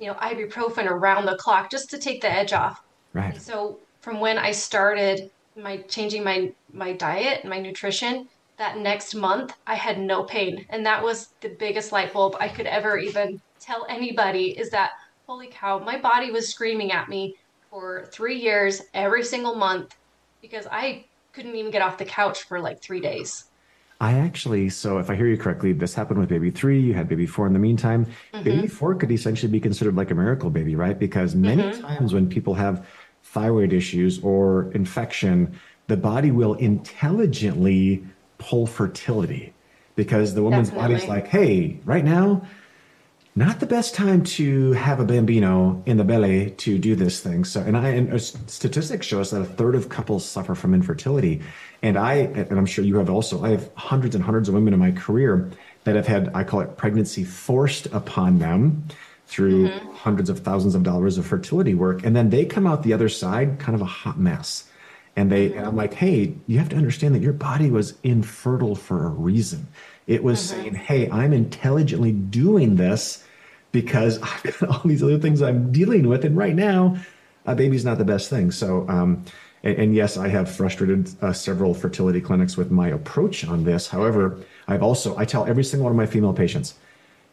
you 0.00 0.08
know 0.08 0.14
ibuprofen 0.14 0.86
around 0.86 1.26
the 1.26 1.36
clock 1.36 1.70
just 1.70 1.90
to 1.90 1.98
take 1.98 2.20
the 2.20 2.30
edge 2.30 2.52
off. 2.52 2.82
Right. 3.12 3.34
And 3.34 3.42
so 3.42 3.78
from 4.00 4.20
when 4.20 4.38
i 4.38 4.50
started 4.50 5.30
my 5.56 5.78
changing 5.94 6.24
my 6.24 6.52
my 6.72 6.92
diet 6.92 7.40
and 7.42 7.50
my 7.50 7.60
nutrition 7.60 8.28
that 8.56 8.78
next 8.78 9.14
month 9.14 9.52
i 9.66 9.74
had 9.74 10.00
no 10.00 10.24
pain. 10.24 10.64
And 10.70 10.84
that 10.86 11.02
was 11.02 11.28
the 11.40 11.50
biggest 11.50 11.92
light 11.92 12.12
bulb 12.12 12.36
i 12.40 12.48
could 12.48 12.66
ever 12.66 12.98
even 12.98 13.40
tell 13.60 13.86
anybody 13.88 14.58
is 14.58 14.70
that 14.70 14.92
holy 15.26 15.48
cow, 15.48 15.78
my 15.78 15.98
body 15.98 16.30
was 16.30 16.48
screaming 16.48 16.92
at 16.92 17.08
me 17.08 17.36
for 17.70 18.08
three 18.12 18.38
years, 18.38 18.82
every 18.94 19.24
single 19.24 19.54
month, 19.54 19.96
because 20.50 20.66
I 20.70 21.04
couldn't 21.32 21.54
even 21.54 21.70
get 21.70 21.82
off 21.82 21.98
the 21.98 22.04
couch 22.04 22.42
for 22.44 22.60
like 22.60 22.80
three 22.80 23.00
days. 23.00 23.44
I 24.00 24.12
actually, 24.12 24.68
so 24.68 24.98
if 24.98 25.08
I 25.08 25.16
hear 25.16 25.26
you 25.26 25.38
correctly, 25.38 25.72
this 25.72 25.94
happened 25.94 26.18
with 26.18 26.28
baby 26.28 26.50
three, 26.50 26.80
you 26.80 26.92
had 26.92 27.08
baby 27.08 27.26
four 27.26 27.46
in 27.46 27.52
the 27.52 27.58
meantime. 27.58 28.06
Mm-hmm. 28.34 28.42
Baby 28.44 28.66
four 28.66 28.94
could 28.94 29.10
essentially 29.10 29.50
be 29.50 29.60
considered 29.60 29.96
like 29.96 30.10
a 30.10 30.14
miracle 30.14 30.50
baby, 30.50 30.76
right? 30.76 30.98
Because 30.98 31.34
many 31.34 31.62
mm-hmm. 31.62 31.80
times 31.80 32.12
when 32.12 32.28
people 32.28 32.54
have 32.54 32.86
thyroid 33.22 33.72
issues 33.72 34.22
or 34.22 34.70
infection, 34.72 35.58
the 35.86 35.96
body 35.96 36.30
will 36.30 36.54
intelligently 36.54 38.04
pull 38.38 38.66
fertility 38.66 39.54
because 39.94 40.34
the 40.34 40.42
woman's 40.42 40.68
Definitely. 40.68 40.94
body's 40.94 41.08
like, 41.08 41.28
hey, 41.28 41.80
right 41.84 42.04
now, 42.04 42.46
not 43.38 43.60
the 43.60 43.66
best 43.66 43.94
time 43.94 44.24
to 44.24 44.72
have 44.72 44.98
a 44.98 45.04
bambino 45.04 45.82
in 45.84 45.98
the 45.98 46.04
belly 46.04 46.52
to 46.52 46.78
do 46.78 46.96
this 46.96 47.20
thing. 47.20 47.44
So, 47.44 47.60
and 47.60 47.76
I 47.76 47.90
and 47.90 48.20
statistics 48.20 49.06
show 49.06 49.20
us 49.20 49.30
that 49.30 49.42
a 49.42 49.44
third 49.44 49.74
of 49.74 49.90
couples 49.90 50.24
suffer 50.24 50.54
from 50.54 50.72
infertility, 50.72 51.42
and 51.82 51.98
I 51.98 52.14
and 52.14 52.52
I'm 52.52 52.64
sure 52.64 52.82
you 52.82 52.96
have 52.96 53.10
also. 53.10 53.44
I 53.44 53.50
have 53.50 53.70
hundreds 53.74 54.14
and 54.14 54.24
hundreds 54.24 54.48
of 54.48 54.54
women 54.54 54.72
in 54.72 54.80
my 54.80 54.90
career 54.90 55.50
that 55.84 55.96
have 55.96 56.06
had 56.06 56.34
I 56.34 56.44
call 56.44 56.60
it 56.60 56.78
pregnancy 56.78 57.24
forced 57.24 57.86
upon 57.92 58.38
them 58.38 58.84
through 59.26 59.68
mm-hmm. 59.68 59.92
hundreds 59.92 60.30
of 60.30 60.38
thousands 60.40 60.74
of 60.74 60.82
dollars 60.82 61.18
of 61.18 61.26
fertility 61.26 61.74
work, 61.74 62.06
and 62.06 62.16
then 62.16 62.30
they 62.30 62.46
come 62.46 62.66
out 62.66 62.84
the 62.84 62.94
other 62.94 63.10
side 63.10 63.58
kind 63.58 63.74
of 63.74 63.82
a 63.82 63.86
hot 63.86 64.18
mess. 64.18 64.64
And 65.14 65.32
they, 65.32 65.54
and 65.54 65.64
I'm 65.64 65.76
like, 65.76 65.94
hey, 65.94 66.34
you 66.46 66.58
have 66.58 66.68
to 66.68 66.76
understand 66.76 67.14
that 67.14 67.22
your 67.22 67.32
body 67.32 67.70
was 67.70 67.94
infertile 68.02 68.74
for 68.74 69.06
a 69.06 69.08
reason. 69.08 69.66
It 70.06 70.22
was 70.22 70.38
mm-hmm. 70.40 70.60
saying, 70.60 70.74
hey, 70.74 71.10
I'm 71.10 71.32
intelligently 71.32 72.12
doing 72.12 72.76
this 72.76 73.24
because 73.72 74.18
I've 74.22 74.42
got 74.42 74.68
all 74.68 74.82
these 74.84 75.02
other 75.02 75.18
things 75.18 75.42
I'm 75.42 75.72
dealing 75.72 76.08
with. 76.08 76.24
And 76.24 76.36
right 76.36 76.54
now, 76.54 76.96
a 77.46 77.54
baby's 77.54 77.84
not 77.84 77.98
the 77.98 78.04
best 78.04 78.30
thing. 78.30 78.50
So, 78.50 78.88
um, 78.88 79.24
and, 79.62 79.78
and, 79.78 79.94
yes, 79.94 80.16
I 80.16 80.28
have 80.28 80.50
frustrated 80.50 81.10
uh, 81.22 81.32
several 81.32 81.74
fertility 81.74 82.20
clinics 82.20 82.56
with 82.56 82.70
my 82.70 82.88
approach 82.88 83.44
on 83.46 83.64
this. 83.64 83.88
However, 83.88 84.38
I've 84.68 84.82
also, 84.82 85.16
I 85.16 85.24
tell 85.24 85.46
every 85.46 85.64
single 85.64 85.84
one 85.84 85.92
of 85.92 85.96
my 85.96 86.06
female 86.06 86.32
patients, 86.32 86.74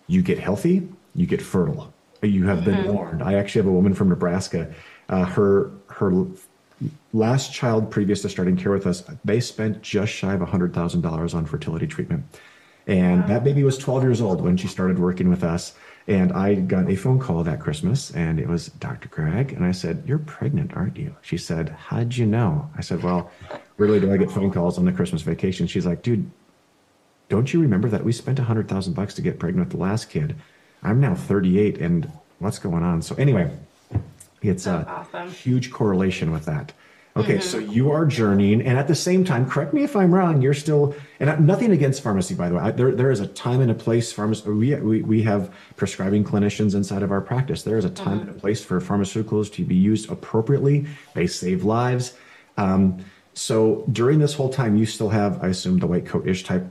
you 0.07 0.21
get 0.21 0.39
healthy, 0.39 0.87
you 1.15 1.25
get 1.25 1.41
fertile. 1.41 1.93
You 2.21 2.45
have 2.47 2.63
been 2.63 2.75
mm-hmm. 2.75 2.93
warned. 2.93 3.23
I 3.23 3.33
actually 3.33 3.59
have 3.59 3.67
a 3.67 3.73
woman 3.73 3.93
from 3.93 4.09
Nebraska. 4.09 4.73
Uh, 5.09 5.25
her 5.25 5.71
her 5.89 6.25
last 7.13 7.53
child 7.53 7.91
previous 7.91 8.21
to 8.21 8.29
starting 8.29 8.57
care 8.57 8.71
with 8.71 8.87
us, 8.87 9.03
they 9.23 9.39
spent 9.39 9.81
just 9.81 10.11
shy 10.11 10.33
of 10.33 10.41
$100,000 10.41 11.35
on 11.35 11.45
fertility 11.45 11.87
treatment. 11.87 12.23
And 12.87 13.21
wow. 13.21 13.27
that 13.27 13.43
baby 13.43 13.63
was 13.63 13.77
12 13.77 14.03
years 14.03 14.21
old 14.21 14.41
when 14.41 14.57
she 14.57 14.67
started 14.67 14.99
working 14.99 15.29
with 15.29 15.43
us. 15.43 15.75
And 16.07 16.33
I 16.33 16.55
got 16.55 16.89
a 16.89 16.95
phone 16.95 17.19
call 17.19 17.43
that 17.43 17.61
Christmas 17.61 18.11
and 18.11 18.39
it 18.39 18.47
was 18.47 18.67
Dr. 18.67 19.07
Greg. 19.07 19.53
And 19.53 19.63
I 19.63 19.71
said, 19.71 20.03
You're 20.05 20.19
pregnant, 20.19 20.75
aren't 20.75 20.97
you? 20.97 21.15
She 21.21 21.37
said, 21.37 21.69
How'd 21.69 22.15
you 22.15 22.25
know? 22.25 22.69
I 22.77 22.81
said, 22.81 23.03
Well, 23.03 23.31
rarely 23.77 23.99
do 23.99 24.11
I 24.11 24.17
get 24.17 24.31
phone 24.31 24.51
calls 24.51 24.77
on 24.77 24.85
the 24.85 24.91
Christmas 24.91 25.21
vacation. 25.21 25.65
She's 25.65 25.85
like, 25.85 26.01
Dude, 26.01 26.29
don't 27.29 27.53
you 27.53 27.61
remember 27.61 27.87
that 27.89 28.03
we 28.03 28.11
spent 28.11 28.39
a 28.39 28.43
hundred 28.43 28.67
thousand 28.67 28.93
bucks 28.93 29.13
to 29.15 29.21
get 29.21 29.39
pregnant 29.39 29.67
with 29.67 29.77
the 29.77 29.83
last 29.83 30.09
kid? 30.09 30.35
I'm 30.83 30.99
now 30.99 31.15
38 31.15 31.77
and 31.77 32.11
what's 32.39 32.59
going 32.59 32.83
on? 32.83 33.01
So 33.01 33.15
anyway, 33.15 33.49
it's 34.41 34.67
a 34.67 34.85
awesome. 34.87 35.29
huge 35.31 35.71
correlation 35.71 36.31
with 36.31 36.45
that. 36.45 36.73
Okay, 37.15 37.37
mm-hmm. 37.37 37.41
so 37.41 37.59
you 37.59 37.91
are 37.91 38.05
journeying, 38.05 38.61
and 38.61 38.77
at 38.77 38.87
the 38.87 38.95
same 38.95 39.23
time, 39.23 39.47
correct 39.47 39.73
me 39.73 39.83
if 39.83 39.95
I'm 39.95 40.13
wrong. 40.13 40.41
You're 40.41 40.55
still, 40.55 40.95
and 41.19 41.45
nothing 41.45 41.71
against 41.71 42.01
pharmacy, 42.01 42.33
by 42.33 42.49
the 42.49 42.55
way. 42.55 42.61
I, 42.61 42.71
there, 42.71 42.91
there 42.91 43.11
is 43.11 43.19
a 43.19 43.27
time 43.27 43.61
and 43.61 43.69
a 43.69 43.75
place. 43.75 44.11
Pharmacy, 44.11 44.49
we, 44.49 44.75
we 44.75 45.01
we 45.03 45.23
have 45.23 45.53
prescribing 45.75 46.23
clinicians 46.23 46.73
inside 46.73 47.03
of 47.03 47.11
our 47.11 47.21
practice. 47.21 47.63
There 47.63 47.77
is 47.77 47.85
a 47.85 47.89
time 47.89 48.19
mm-hmm. 48.19 48.29
and 48.29 48.37
a 48.37 48.39
place 48.39 48.63
for 48.63 48.81
pharmaceuticals 48.81 49.51
to 49.53 49.63
be 49.63 49.75
used 49.75 50.09
appropriately. 50.09 50.87
They 51.13 51.27
save 51.27 51.63
lives. 51.63 52.13
Um, 52.57 53.03
So 53.35 53.83
during 53.91 54.19
this 54.19 54.35
whole 54.35 54.49
time, 54.49 54.77
you 54.77 54.85
still 54.85 55.09
have, 55.09 55.43
I 55.43 55.47
assume, 55.47 55.79
the 55.79 55.87
white 55.87 56.05
coat 56.05 56.27
ish 56.27 56.43
type 56.43 56.65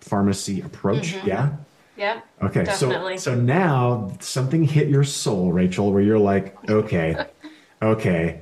pharmacy 0.00 0.62
approach. 0.62 1.12
Mm-hmm. 1.12 1.28
Yeah. 1.28 1.50
Yeah. 1.96 2.20
Okay. 2.40 2.64
Definitely. 2.64 3.18
So 3.18 3.34
so 3.34 3.40
now 3.40 4.12
something 4.20 4.64
hit 4.64 4.88
your 4.88 5.04
soul, 5.04 5.52
Rachael, 5.52 5.92
where 5.92 6.02
you're 6.02 6.18
like, 6.18 6.56
okay, 6.70 7.26
okay. 7.82 8.40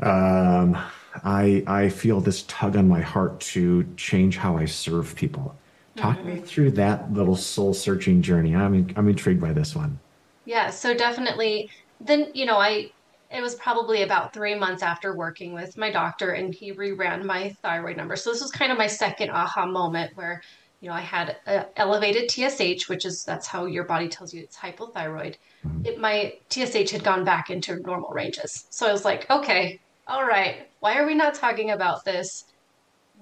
Um, 0.00 0.76
I 1.24 1.62
I 1.66 1.88
feel 1.88 2.20
this 2.20 2.42
tug 2.42 2.76
on 2.76 2.88
my 2.88 3.00
heart 3.00 3.40
to 3.40 3.86
change 3.96 4.36
how 4.36 4.56
I 4.56 4.66
serve 4.66 5.14
people. 5.16 5.56
Talk 5.96 6.18
mm-hmm. 6.18 6.34
me 6.34 6.40
through 6.40 6.72
that 6.72 7.12
little 7.12 7.36
soul 7.36 7.72
searching 7.72 8.20
journey. 8.20 8.54
I'm 8.54 8.88
I'm 8.96 9.08
intrigued 9.08 9.40
by 9.40 9.52
this 9.52 9.74
one. 9.74 9.98
Yeah. 10.44 10.70
So 10.70 10.94
definitely. 10.94 11.70
Then 12.00 12.30
you 12.34 12.44
know 12.44 12.58
I 12.58 12.90
it 13.30 13.40
was 13.40 13.54
probably 13.56 14.02
about 14.02 14.32
three 14.32 14.54
months 14.54 14.82
after 14.82 15.14
working 15.14 15.52
with 15.52 15.76
my 15.76 15.90
doctor 15.90 16.32
and 16.32 16.54
he 16.54 16.72
reran 16.72 17.24
my 17.24 17.50
thyroid 17.62 17.96
number. 17.96 18.16
So 18.16 18.30
this 18.30 18.40
was 18.40 18.50
kind 18.50 18.70
of 18.70 18.78
my 18.78 18.86
second 18.86 19.30
aha 19.30 19.66
moment 19.66 20.16
where, 20.16 20.42
you 20.80 20.88
know, 20.88 20.94
I 20.94 21.00
had 21.00 21.36
elevated 21.76 22.30
TSH, 22.30 22.88
which 22.88 23.04
is 23.04 23.24
that's 23.24 23.46
how 23.46 23.66
your 23.66 23.84
body 23.84 24.08
tells 24.08 24.32
you 24.32 24.42
it's 24.42 24.56
hypothyroid. 24.56 25.36
Mm-hmm. 25.66 25.86
It, 25.86 25.98
my 25.98 26.34
TSH 26.50 26.90
had 26.90 27.02
gone 27.02 27.24
back 27.24 27.50
into 27.50 27.80
normal 27.80 28.10
ranges. 28.10 28.66
So 28.70 28.86
I 28.86 28.92
was 28.92 29.04
like, 29.04 29.28
okay, 29.28 29.80
all 30.08 30.26
right, 30.26 30.68
why 30.80 30.98
are 30.98 31.06
we 31.06 31.14
not 31.14 31.34
talking 31.34 31.70
about 31.70 32.04
this 32.04 32.44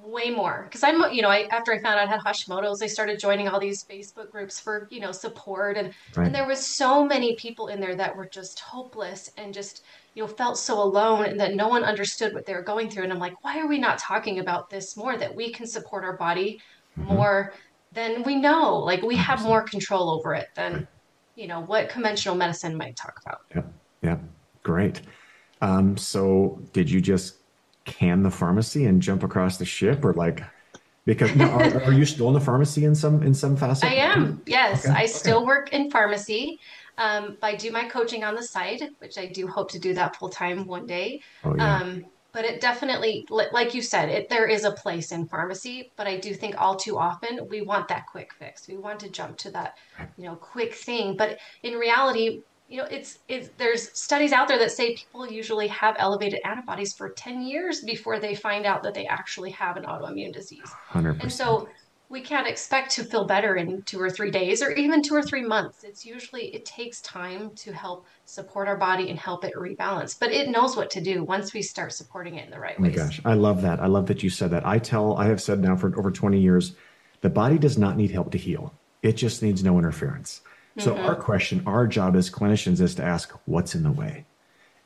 way 0.02 0.28
more 0.28 0.64
because 0.64 0.82
I'm, 0.82 1.12
you 1.12 1.22
know, 1.22 1.28
I 1.28 1.46
after 1.50 1.72
I 1.72 1.80
found 1.80 1.98
out 1.98 2.08
I 2.08 2.10
had 2.10 2.20
Hashimoto's, 2.20 2.82
I 2.82 2.86
started 2.86 3.18
joining 3.18 3.48
all 3.48 3.60
these 3.60 3.84
Facebook 3.84 4.30
groups 4.30 4.58
for, 4.58 4.88
you 4.90 5.00
know, 5.00 5.12
support 5.12 5.76
and 5.76 5.92
right. 6.16 6.26
and 6.26 6.34
there 6.34 6.46
was 6.46 6.64
so 6.64 7.04
many 7.04 7.36
people 7.36 7.68
in 7.68 7.80
there 7.80 7.94
that 7.94 8.14
were 8.14 8.26
just 8.26 8.60
hopeless 8.60 9.30
and 9.36 9.54
just, 9.54 9.84
you 10.14 10.22
know, 10.22 10.26
felt 10.26 10.58
so 10.58 10.82
alone 10.82 11.24
and 11.26 11.40
that 11.40 11.54
no 11.54 11.68
one 11.68 11.84
understood 11.84 12.34
what 12.34 12.44
they 12.44 12.54
were 12.54 12.62
going 12.62 12.90
through. 12.90 13.04
And 13.04 13.12
I'm 13.12 13.18
like, 13.18 13.42
why 13.44 13.60
are 13.60 13.68
we 13.68 13.78
not 13.78 13.98
talking 13.98 14.40
about 14.40 14.68
this 14.68 14.96
more? 14.96 15.16
That 15.16 15.34
we 15.34 15.52
can 15.52 15.66
support 15.66 16.04
our 16.04 16.16
body 16.16 16.60
mm-hmm. 16.98 17.14
more 17.14 17.54
than 17.92 18.22
we 18.24 18.36
know. 18.36 18.76
Like 18.78 19.02
we 19.02 19.16
have 19.16 19.42
more 19.42 19.62
control 19.62 20.10
over 20.10 20.34
it 20.34 20.48
than, 20.54 20.88
you 21.36 21.46
know, 21.46 21.60
what 21.60 21.88
conventional 21.88 22.34
medicine 22.34 22.76
might 22.76 22.96
talk 22.96 23.20
about. 23.24 23.42
Yeah. 23.54 23.62
Yeah. 24.02 24.18
Great. 24.62 25.02
Um, 25.64 25.96
so 25.96 26.60
did 26.74 26.90
you 26.90 27.00
just 27.00 27.36
can 27.86 28.22
the 28.22 28.30
pharmacy 28.30 28.84
and 28.84 29.00
jump 29.00 29.22
across 29.22 29.56
the 29.56 29.64
ship 29.64 30.04
or 30.04 30.12
like 30.12 30.42
because 31.06 31.30
are, 31.40 31.84
are, 31.84 31.92
you 31.92 32.04
still 32.04 32.28
in 32.28 32.34
the 32.34 32.40
pharmacy 32.40 32.84
in 32.84 32.94
some 32.94 33.22
in 33.22 33.32
some 33.32 33.56
facet? 33.56 33.90
I 33.90 33.94
am 33.94 34.42
yes. 34.46 34.84
Okay. 34.84 34.94
i 34.94 35.06
still 35.06 35.38
okay. 35.38 35.46
work 35.46 35.72
in 35.72 35.90
pharmacy. 35.90 36.60
Um, 36.98 37.38
i 37.42 37.54
do 37.54 37.72
my 37.72 37.88
coaching 37.88 38.24
on 38.24 38.34
the 38.34 38.42
side 38.42 38.82
which 38.98 39.16
i 39.18 39.26
do 39.26 39.46
hope 39.48 39.70
to 39.70 39.78
do 39.78 39.94
that 39.94 40.16
full 40.16 40.28
time 40.28 40.66
one 40.66 40.86
day. 40.86 41.22
Oh, 41.44 41.56
yeah. 41.56 41.76
um, 41.76 42.04
but 42.32 42.44
it 42.44 42.60
definitely 42.60 43.26
like 43.30 43.74
you 43.74 43.80
said 43.80 44.10
it 44.10 44.28
there 44.28 44.46
is 44.46 44.64
a 44.64 44.72
place 44.72 45.12
in 45.12 45.26
pharmacy 45.26 45.92
but 45.96 46.06
i 46.06 46.16
do 46.18 46.34
think 46.34 46.60
all 46.60 46.76
too 46.76 46.98
often 46.98 47.48
we 47.48 47.62
want 47.62 47.88
that 47.88 48.06
quick 48.06 48.34
fix. 48.34 48.68
We 48.68 48.76
want 48.76 49.00
to 49.00 49.08
jump 49.08 49.38
to 49.38 49.50
that 49.52 49.78
you 50.18 50.24
know 50.24 50.36
quick 50.36 50.74
thing. 50.74 51.16
But 51.16 51.38
in 51.62 51.74
reality 51.74 52.42
you 52.68 52.78
know, 52.78 52.86
it's 52.90 53.18
it's 53.28 53.50
there's 53.58 53.96
studies 53.98 54.32
out 54.32 54.48
there 54.48 54.58
that 54.58 54.72
say 54.72 54.94
people 54.94 55.30
usually 55.30 55.68
have 55.68 55.96
elevated 55.98 56.40
antibodies 56.44 56.94
for 56.94 57.10
10 57.10 57.42
years 57.42 57.82
before 57.82 58.18
they 58.18 58.34
find 58.34 58.64
out 58.64 58.82
that 58.82 58.94
they 58.94 59.06
actually 59.06 59.50
have 59.50 59.76
an 59.76 59.84
autoimmune 59.84 60.32
disease. 60.32 60.70
100%. 60.90 61.20
And 61.22 61.32
so 61.32 61.68
we 62.08 62.20
can't 62.20 62.46
expect 62.46 62.90
to 62.92 63.04
feel 63.04 63.24
better 63.24 63.56
in 63.56 63.82
two 63.82 64.00
or 64.00 64.08
three 64.08 64.30
days 64.30 64.62
or 64.62 64.70
even 64.72 65.02
two 65.02 65.14
or 65.14 65.22
three 65.22 65.44
months. 65.44 65.84
It's 65.84 66.06
usually 66.06 66.54
it 66.54 66.64
takes 66.64 67.00
time 67.00 67.50
to 67.56 67.72
help 67.72 68.06
support 68.24 68.68
our 68.68 68.76
body 68.76 69.10
and 69.10 69.18
help 69.18 69.44
it 69.44 69.54
rebalance. 69.54 70.18
But 70.18 70.30
it 70.32 70.48
knows 70.48 70.76
what 70.76 70.90
to 70.90 71.00
do 71.00 71.22
once 71.24 71.52
we 71.52 71.60
start 71.60 71.92
supporting 71.92 72.36
it 72.36 72.44
in 72.44 72.50
the 72.50 72.58
right 72.58 72.78
way. 72.80 72.88
Oh 72.88 72.90
my 72.90 72.96
gosh, 72.96 73.20
I 73.24 73.34
love 73.34 73.62
that. 73.62 73.80
I 73.80 73.86
love 73.86 74.06
that 74.06 74.22
you 74.22 74.30
said 74.30 74.50
that. 74.52 74.66
I 74.66 74.78
tell 74.78 75.16
I 75.16 75.26
have 75.26 75.40
said 75.42 75.60
now 75.60 75.76
for 75.76 75.96
over 75.98 76.10
20 76.10 76.38
years, 76.38 76.74
the 77.20 77.30
body 77.30 77.58
does 77.58 77.76
not 77.76 77.96
need 77.96 78.10
help 78.10 78.30
to 78.32 78.38
heal. 78.38 78.72
It 79.02 79.12
just 79.12 79.42
needs 79.42 79.62
no 79.62 79.78
interference. 79.78 80.40
So 80.78 80.94
mm-hmm. 80.94 81.06
our 81.06 81.14
question, 81.14 81.62
our 81.66 81.86
job 81.86 82.16
as 82.16 82.30
clinicians 82.30 82.80
is 82.80 82.94
to 82.96 83.04
ask 83.04 83.32
what's 83.46 83.74
in 83.74 83.84
the 83.84 83.92
way, 83.92 84.24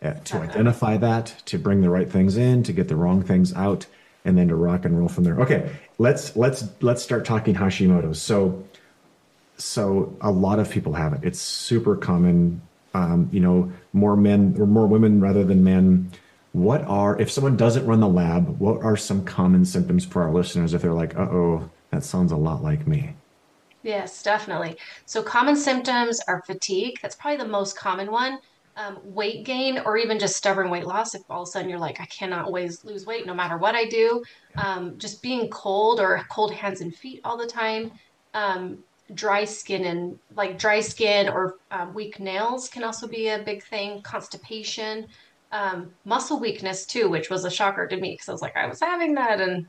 uh, 0.02 0.12
to 0.12 0.36
uh-huh. 0.36 0.44
identify 0.44 0.96
that, 0.98 1.34
to 1.46 1.58
bring 1.58 1.80
the 1.80 1.90
right 1.90 2.10
things 2.10 2.36
in, 2.36 2.62
to 2.64 2.72
get 2.72 2.88
the 2.88 2.96
wrong 2.96 3.22
things 3.22 3.54
out, 3.54 3.86
and 4.24 4.36
then 4.36 4.48
to 4.48 4.54
rock 4.54 4.84
and 4.84 4.98
roll 4.98 5.08
from 5.08 5.24
there. 5.24 5.40
Okay, 5.40 5.70
let's 5.96 6.36
let's 6.36 6.68
let's 6.82 7.02
start 7.02 7.24
talking 7.24 7.54
Hashimoto's. 7.54 8.20
So 8.20 8.64
so 9.56 10.16
a 10.20 10.30
lot 10.30 10.58
of 10.58 10.70
people 10.70 10.92
have 10.94 11.14
it. 11.14 11.20
It's 11.22 11.40
super 11.40 11.96
common. 11.96 12.62
Um, 12.94 13.28
you 13.32 13.40
know, 13.40 13.72
more 13.92 14.16
men 14.16 14.56
or 14.58 14.66
more 14.66 14.86
women 14.86 15.20
rather 15.20 15.44
than 15.44 15.62
men. 15.62 16.10
What 16.52 16.82
are 16.82 17.18
if 17.20 17.30
someone 17.30 17.56
doesn't 17.56 17.86
run 17.86 18.00
the 18.00 18.08
lab? 18.08 18.58
What 18.58 18.82
are 18.82 18.96
some 18.96 19.24
common 19.24 19.64
symptoms 19.64 20.04
for 20.04 20.22
our 20.22 20.32
listeners 20.32 20.74
if 20.74 20.82
they're 20.82 20.92
like, 20.92 21.16
"Uh 21.16 21.28
oh, 21.30 21.70
that 21.90 22.04
sounds 22.04 22.32
a 22.32 22.36
lot 22.36 22.62
like 22.62 22.86
me"? 22.86 23.14
Yes, 23.82 24.22
definitely. 24.22 24.76
So 25.06 25.22
common 25.22 25.56
symptoms 25.56 26.20
are 26.26 26.42
fatigue. 26.46 26.96
That's 27.00 27.16
probably 27.16 27.38
the 27.38 27.48
most 27.50 27.78
common 27.78 28.10
one. 28.10 28.38
Um, 28.76 28.98
weight 29.02 29.44
gain 29.44 29.78
or 29.84 29.96
even 29.96 30.18
just 30.18 30.36
stubborn 30.36 30.70
weight 30.70 30.86
loss. 30.86 31.14
If 31.14 31.22
all 31.28 31.42
of 31.42 31.48
a 31.48 31.50
sudden 31.50 31.68
you're 31.68 31.78
like, 31.78 32.00
I 32.00 32.06
cannot 32.06 32.44
always 32.44 32.84
lose 32.84 33.06
weight 33.06 33.26
no 33.26 33.34
matter 33.34 33.56
what 33.58 33.74
I 33.74 33.84
do. 33.86 34.22
Um, 34.56 34.94
just 34.98 35.22
being 35.22 35.48
cold 35.50 36.00
or 36.00 36.22
cold 36.30 36.52
hands 36.52 36.80
and 36.80 36.94
feet 36.94 37.20
all 37.24 37.36
the 37.36 37.46
time. 37.46 37.90
Um, 38.34 38.84
dry 39.14 39.44
skin 39.44 39.84
and 39.84 40.18
like 40.30 40.58
dry 40.58 40.80
skin 40.80 41.28
or 41.28 41.54
um, 41.70 41.94
weak 41.94 42.20
nails 42.20 42.68
can 42.68 42.84
also 42.84 43.08
be 43.08 43.28
a 43.28 43.42
big 43.44 43.62
thing. 43.64 44.00
Constipation, 44.02 45.06
um, 45.50 45.94
muscle 46.04 46.38
weakness 46.40 46.84
too, 46.86 47.08
which 47.08 47.30
was 47.30 47.44
a 47.44 47.50
shocker 47.50 47.86
to 47.86 47.96
me 47.96 48.12
because 48.12 48.28
I 48.28 48.32
was 48.32 48.42
like, 48.42 48.56
I 48.56 48.66
was 48.66 48.80
having 48.80 49.14
that 49.14 49.40
and 49.40 49.66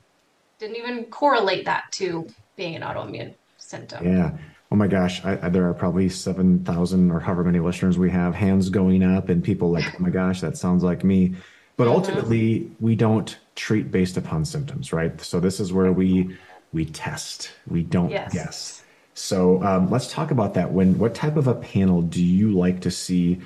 didn't 0.60 0.78
even 0.78 1.06
correlate 1.06 1.66
that 1.66 1.84
to 1.96 2.28
being 2.58 2.76
an 2.76 2.84
autoimmune 2.84 3.34
symptom. 3.70 4.06
Yeah. 4.06 4.32
Oh 4.72 4.76
my 4.76 4.88
gosh, 4.88 5.24
I, 5.24 5.40
I, 5.44 5.50
there 5.50 5.68
are 5.68 5.74
probably 5.74 6.10
7,000 6.10 7.12
or 7.12 7.20
however 7.20 7.44
many 7.44 7.60
listeners 7.60 7.98
we 7.98 8.10
have, 8.12 8.36
hands 8.36 8.70
going 8.70 9.04
up, 9.04 9.30
and 9.30 9.44
people 9.44 9.72
like, 9.72 9.86
oh 9.96 10.00
my 10.00 10.10
gosh, 10.10 10.42
that 10.42 10.58
sounds 10.58 10.84
like 10.84 11.04
me. 11.04 11.36
But 11.78 11.86
mm-hmm. 11.86 11.94
ultimately, 11.94 12.72
we 12.80 12.96
don't 12.96 13.38
treat 13.56 13.92
based 13.92 14.18
upon 14.18 14.46
symptoms, 14.46 14.92
right? 14.92 15.20
So 15.22 15.40
this 15.40 15.60
is 15.60 15.72
where 15.72 15.92
we 15.92 16.36
we 16.72 16.86
test, 16.86 17.52
we 17.68 17.82
don't 17.84 18.12
yes. 18.12 18.34
guess. 18.34 18.84
So 19.16 19.64
um, 19.64 19.90
let's 19.90 20.12
talk 20.12 20.32
about 20.32 20.54
that. 20.54 20.72
When 20.72 20.98
what 21.00 21.16
type 21.16 21.36
of 21.36 21.48
a 21.48 21.56
panel 21.56 22.02
do 22.02 22.24
you 22.24 22.52
like 22.52 22.80
to 22.82 22.92
see, 22.92 23.40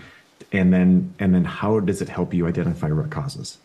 and 0.51 0.73
then 0.73 1.13
and 1.19 1.33
then 1.33 1.45
how 1.45 1.79
does 1.79 2.01
it 2.01 2.09
help 2.09 2.33
you 2.33 2.47
identify 2.47 2.87
root 2.87 3.11
causes? 3.11 3.57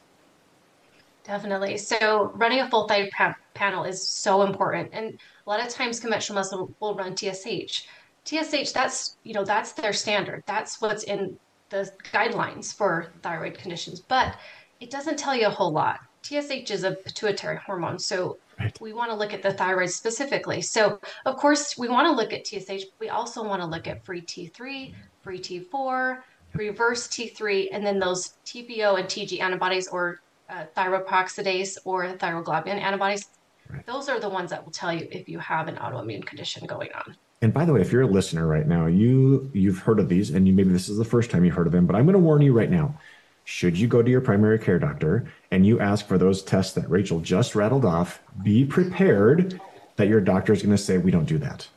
Definitely. 1.24 1.76
So 1.76 2.32
running 2.34 2.60
a 2.60 2.70
full 2.70 2.88
thyroid 2.88 3.10
panel 3.58 3.84
is 3.84 4.00
so 4.00 4.42
important. 4.42 4.90
And 4.92 5.18
a 5.46 5.50
lot 5.50 5.60
of 5.60 5.68
times 5.68 5.98
conventional 5.98 6.36
medicine 6.36 6.74
will 6.80 6.94
run 6.94 7.16
TSH. 7.16 7.86
TSH, 8.24 8.72
that's, 8.72 9.16
you 9.24 9.34
know, 9.34 9.44
that's 9.44 9.72
their 9.72 9.92
standard. 9.92 10.44
That's 10.46 10.80
what's 10.80 11.04
in 11.04 11.36
the 11.70 11.90
guidelines 12.12 12.74
for 12.74 13.08
thyroid 13.22 13.58
conditions, 13.58 14.00
but 14.00 14.36
it 14.80 14.90
doesn't 14.90 15.18
tell 15.18 15.34
you 15.34 15.46
a 15.46 15.50
whole 15.50 15.72
lot. 15.72 16.00
TSH 16.22 16.70
is 16.70 16.84
a 16.84 16.92
pituitary 16.92 17.56
hormone. 17.56 17.98
So 17.98 18.38
right. 18.60 18.80
we 18.80 18.92
want 18.92 19.10
to 19.10 19.16
look 19.16 19.34
at 19.34 19.42
the 19.42 19.52
thyroid 19.52 19.90
specifically. 19.90 20.62
So 20.62 21.00
of 21.26 21.36
course 21.36 21.76
we 21.76 21.88
want 21.88 22.06
to 22.06 22.12
look 22.12 22.32
at 22.32 22.46
TSH. 22.46 22.84
But 22.84 23.00
We 23.00 23.08
also 23.08 23.42
want 23.42 23.60
to 23.60 23.66
look 23.66 23.86
at 23.86 24.04
free 24.04 24.22
T3, 24.22 24.94
free 25.22 25.40
T4, 25.40 26.18
reverse 26.54 27.08
T3, 27.08 27.68
and 27.72 27.84
then 27.84 27.98
those 27.98 28.34
TPO 28.46 28.98
and 28.98 29.06
TG 29.08 29.40
antibodies 29.40 29.88
or 29.88 30.20
uh, 30.48 30.64
thyroperoxidase 30.76 31.78
or 31.84 32.06
thyroglobulin 32.14 32.80
antibodies. 32.80 33.28
Right. 33.70 33.84
Those 33.87 34.08
are 34.08 34.18
the 34.18 34.28
ones 34.28 34.50
that 34.50 34.64
will 34.64 34.72
tell 34.72 34.92
you 34.92 35.06
if 35.10 35.28
you 35.28 35.38
have 35.38 35.68
an 35.68 35.76
autoimmune 35.76 36.25
condition 36.25 36.66
going 36.66 36.90
on. 36.94 37.16
And 37.42 37.52
by 37.52 37.64
the 37.64 37.72
way, 37.72 37.80
if 37.80 37.92
you're 37.92 38.02
a 38.02 38.06
listener 38.06 38.46
right 38.46 38.66
now, 38.66 38.87
you 38.87 39.50
you've 39.54 39.78
heard 39.78 40.00
of 40.00 40.08
these, 40.08 40.30
and 40.30 40.46
you 40.46 40.52
maybe 40.52 40.70
this 40.70 40.88
is 40.88 40.96
the 40.96 41.04
first 41.04 41.30
time 41.30 41.44
you 41.44 41.52
heard 41.52 41.66
of 41.66 41.72
them, 41.72 41.87
but 41.87 41.94
I'm 41.94 42.04
going 42.04 42.14
to 42.14 42.18
warn 42.18 42.42
you 42.42 42.52
right 42.52 42.70
now. 42.70 42.98
Should 43.44 43.78
you 43.78 43.87
go 43.87 44.02
to 44.02 44.10
your 44.10 44.20
primary 44.20 44.58
care 44.58 44.78
doctor 44.78 45.30
and 45.50 45.64
you 45.64 45.80
ask 45.80 46.06
for 46.06 46.18
those 46.18 46.42
tests 46.42 46.75
that 46.75 46.88
Rachael 46.90 47.20
just 47.20 47.54
rattled 47.54 47.84
off, 47.84 48.20
be 48.42 48.64
prepared 48.64 49.58
that 49.96 50.08
your 50.08 50.20
doctor 50.20 50.52
is 50.52 50.62
going 50.62 50.76
to 50.76 50.82
say 50.82 50.98
we 50.98 51.10
don't 51.10 51.25
do 51.25 51.38
that, 51.38 51.68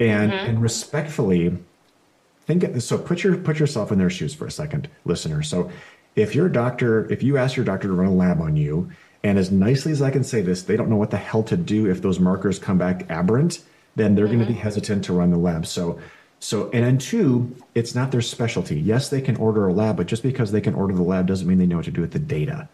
and 0.00 0.32
mm-hmm. 0.32 0.46
and 0.46 0.62
respectfully 0.62 1.56
think. 2.46 2.80
So 2.80 2.98
put 2.98 3.22
your 3.22 3.36
put 3.36 3.58
yourself 3.58 3.92
in 3.92 3.98
their 3.98 4.10
shoes 4.10 4.34
for 4.34 4.46
a 4.46 4.50
second, 4.50 4.88
listener. 5.04 5.42
So 5.42 5.70
if 6.16 6.34
your 6.34 6.48
doctor, 6.48 7.10
if 7.12 7.22
you 7.22 7.38
ask 7.38 7.56
your 7.56 7.64
doctor 7.64 7.88
to 7.88 7.94
run 7.94 8.08
a 8.08 8.14
lab 8.14 8.40
on 8.40 8.56
you, 8.56 8.90
and 9.22 9.38
as 9.38 9.50
nicely 9.50 9.92
as 9.92 10.02
I 10.02 10.10
can 10.10 10.24
say 10.24 10.42
this, 10.42 10.62
they 10.62 10.76
don't 10.76 10.88
know 10.88 10.96
what 10.96 11.10
the 11.10 11.16
hell 11.16 11.42
to 11.44 11.56
do 11.56 11.90
if 11.90 12.02
those 12.02 12.20
markers 12.20 12.58
come 12.58 12.78
back 12.78 13.10
aberrant, 13.10 13.60
then 13.96 14.14
they're 14.14 14.26
mm-hmm. 14.26 14.36
going 14.36 14.46
to 14.46 14.52
be 14.52 14.58
hesitant 14.58 15.04
to 15.04 15.12
run 15.12 15.30
the 15.30 15.38
lab. 15.38 15.66
So, 15.66 15.98
so, 16.40 16.70
and 16.72 16.84
then 16.84 16.98
two, 16.98 17.56
it's 17.74 17.94
not 17.94 18.12
their 18.12 18.22
specialty. 18.22 18.78
Yes, 18.78 19.08
they 19.08 19.20
can 19.20 19.36
order 19.36 19.66
a 19.66 19.72
lab, 19.72 19.96
but 19.96 20.06
just 20.06 20.22
because 20.22 20.52
they 20.52 20.60
can 20.60 20.74
order 20.74 20.94
the 20.94 21.02
lab 21.02 21.26
doesn't 21.26 21.48
mean 21.48 21.58
they 21.58 21.66
know 21.66 21.76
what 21.76 21.86
to 21.86 21.90
do 21.90 22.00
with 22.00 22.12
the 22.12 22.20
data. 22.20 22.68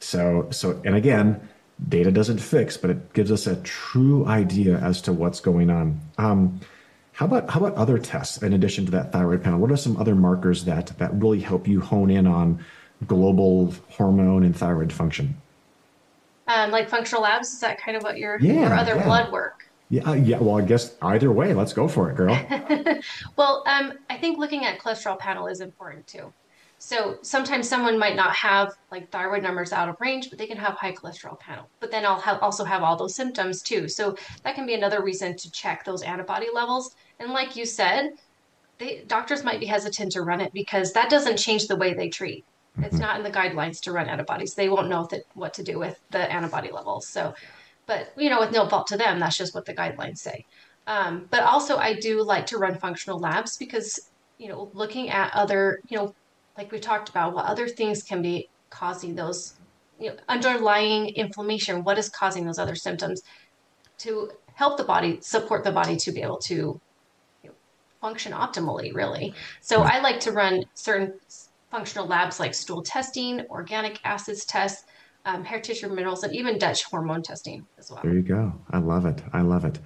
So, 0.00 0.48
so, 0.50 0.80
and 0.84 0.94
again, 0.94 1.40
data 1.88 2.10
doesn't 2.10 2.38
fix, 2.38 2.76
but 2.76 2.90
it 2.90 3.12
gives 3.14 3.32
us 3.32 3.46
a 3.46 3.56
true 3.62 4.26
idea 4.26 4.78
as 4.78 5.00
to 5.02 5.12
what's 5.12 5.40
going 5.40 5.70
on. 5.70 6.00
Um, 6.18 6.60
how 7.12 7.26
about 7.26 7.50
how 7.50 7.58
about 7.58 7.74
other 7.74 7.98
tests 7.98 8.40
in 8.42 8.52
addition 8.52 8.84
to 8.84 8.90
that 8.92 9.10
thyroid 9.10 9.42
panel? 9.42 9.58
What 9.58 9.72
are 9.72 9.76
some 9.76 9.96
other 9.96 10.14
markers 10.14 10.64
that 10.66 10.96
that 10.98 11.12
really 11.14 11.40
help 11.40 11.66
you 11.66 11.80
hone 11.80 12.10
in 12.10 12.28
on 12.28 12.64
global 13.06 13.74
hormone 13.88 14.44
and 14.44 14.56
thyroid 14.56 14.92
function? 14.92 15.36
Um, 16.48 16.70
like 16.70 16.88
functional 16.88 17.22
labs, 17.22 17.52
is 17.52 17.60
that 17.60 17.80
kind 17.80 17.96
of 17.96 18.02
what 18.02 18.16
you're, 18.16 18.38
yeah, 18.40 18.70
or 18.70 18.74
other 18.74 18.96
yeah. 18.96 19.04
blood 19.04 19.30
work? 19.30 19.68
Yeah, 19.90 20.08
uh, 20.08 20.14
yeah. 20.14 20.38
Well, 20.38 20.58
I 20.58 20.62
guess 20.62 20.96
either 21.02 21.32
way, 21.32 21.54
let's 21.54 21.72
go 21.72 21.88
for 21.88 22.10
it, 22.10 22.16
girl. 22.16 22.38
well, 23.36 23.64
um, 23.66 23.94
I 24.10 24.16
think 24.16 24.38
looking 24.38 24.64
at 24.64 24.78
cholesterol 24.78 25.18
panel 25.18 25.46
is 25.46 25.60
important 25.60 26.06
too. 26.06 26.32
So 26.78 27.18
sometimes 27.22 27.68
someone 27.68 27.98
might 27.98 28.14
not 28.14 28.34
have 28.36 28.72
like 28.92 29.10
thyroid 29.10 29.42
numbers 29.42 29.72
out 29.72 29.88
of 29.88 29.96
range, 30.00 30.30
but 30.30 30.38
they 30.38 30.46
can 30.46 30.56
have 30.56 30.74
high 30.74 30.92
cholesterol 30.92 31.38
panel. 31.38 31.68
But 31.80 31.90
then 31.90 32.06
I'll 32.06 32.20
have, 32.20 32.38
also 32.40 32.64
have 32.64 32.82
all 32.82 32.96
those 32.96 33.16
symptoms 33.16 33.62
too. 33.62 33.88
So 33.88 34.16
that 34.44 34.54
can 34.54 34.64
be 34.64 34.74
another 34.74 35.02
reason 35.02 35.36
to 35.36 35.50
check 35.50 35.84
those 35.84 36.02
antibody 36.02 36.46
levels. 36.52 36.94
And 37.18 37.32
like 37.32 37.56
you 37.56 37.66
said, 37.66 38.12
they, 38.78 39.02
doctors 39.08 39.42
might 39.42 39.58
be 39.58 39.66
hesitant 39.66 40.12
to 40.12 40.22
run 40.22 40.40
it 40.40 40.52
because 40.52 40.92
that 40.92 41.10
doesn't 41.10 41.36
change 41.36 41.66
the 41.66 41.76
way 41.76 41.94
they 41.94 42.08
treat. 42.08 42.44
It's 42.82 42.98
not 42.98 43.16
in 43.16 43.22
the 43.22 43.30
guidelines 43.30 43.80
to 43.82 43.92
run 43.92 44.08
antibodies. 44.08 44.54
They 44.54 44.68
won't 44.68 44.88
know 44.88 45.06
that, 45.10 45.22
what 45.34 45.54
to 45.54 45.62
do 45.62 45.78
with 45.78 45.98
the 46.10 46.32
antibody 46.32 46.70
levels. 46.70 47.08
So, 47.08 47.34
but 47.86 48.12
you 48.16 48.30
know, 48.30 48.40
with 48.40 48.52
no 48.52 48.68
fault 48.68 48.86
to 48.88 48.96
them, 48.96 49.18
that's 49.18 49.36
just 49.36 49.54
what 49.54 49.64
the 49.64 49.74
guidelines 49.74 50.18
say. 50.18 50.44
Um, 50.86 51.26
but 51.30 51.42
also, 51.42 51.76
I 51.76 51.94
do 51.94 52.22
like 52.22 52.46
to 52.46 52.58
run 52.58 52.78
functional 52.78 53.18
labs 53.18 53.56
because 53.56 53.98
you 54.38 54.48
know, 54.48 54.70
looking 54.72 55.10
at 55.10 55.34
other, 55.34 55.80
you 55.88 55.96
know, 55.96 56.14
like 56.56 56.72
we 56.72 56.78
talked 56.78 57.08
about, 57.08 57.34
what 57.34 57.44
other 57.44 57.68
things 57.68 58.02
can 58.02 58.22
be 58.22 58.48
causing 58.70 59.14
those, 59.14 59.54
you 59.98 60.10
know, 60.10 60.16
underlying 60.28 61.08
inflammation. 61.08 61.84
What 61.84 61.98
is 61.98 62.08
causing 62.08 62.46
those 62.46 62.58
other 62.58 62.74
symptoms? 62.74 63.22
To 63.98 64.30
help 64.54 64.76
the 64.76 64.84
body 64.84 65.18
support 65.20 65.64
the 65.64 65.72
body 65.72 65.96
to 65.96 66.12
be 66.12 66.22
able 66.22 66.38
to 66.46 66.80
function 68.00 68.32
optimally, 68.32 68.94
really. 68.94 69.34
So 69.60 69.82
I 69.82 69.98
like 70.00 70.20
to 70.20 70.32
run 70.32 70.62
certain 70.74 71.18
functional 71.70 72.06
labs 72.06 72.40
like 72.40 72.54
stool 72.54 72.82
testing, 72.82 73.44
organic 73.50 74.00
acids 74.04 74.44
tests, 74.44 74.84
um, 75.24 75.44
hair 75.44 75.60
tissue 75.60 75.88
minerals, 75.88 76.24
and 76.24 76.34
even 76.34 76.58
Dutch 76.58 76.84
hormone 76.84 77.22
testing 77.22 77.66
as 77.78 77.90
well. 77.90 78.00
There 78.02 78.14
you 78.14 78.22
go. 78.22 78.52
I 78.70 78.78
love 78.78 79.04
it. 79.04 79.22
I 79.32 79.42
love 79.42 79.64
it. 79.64 79.78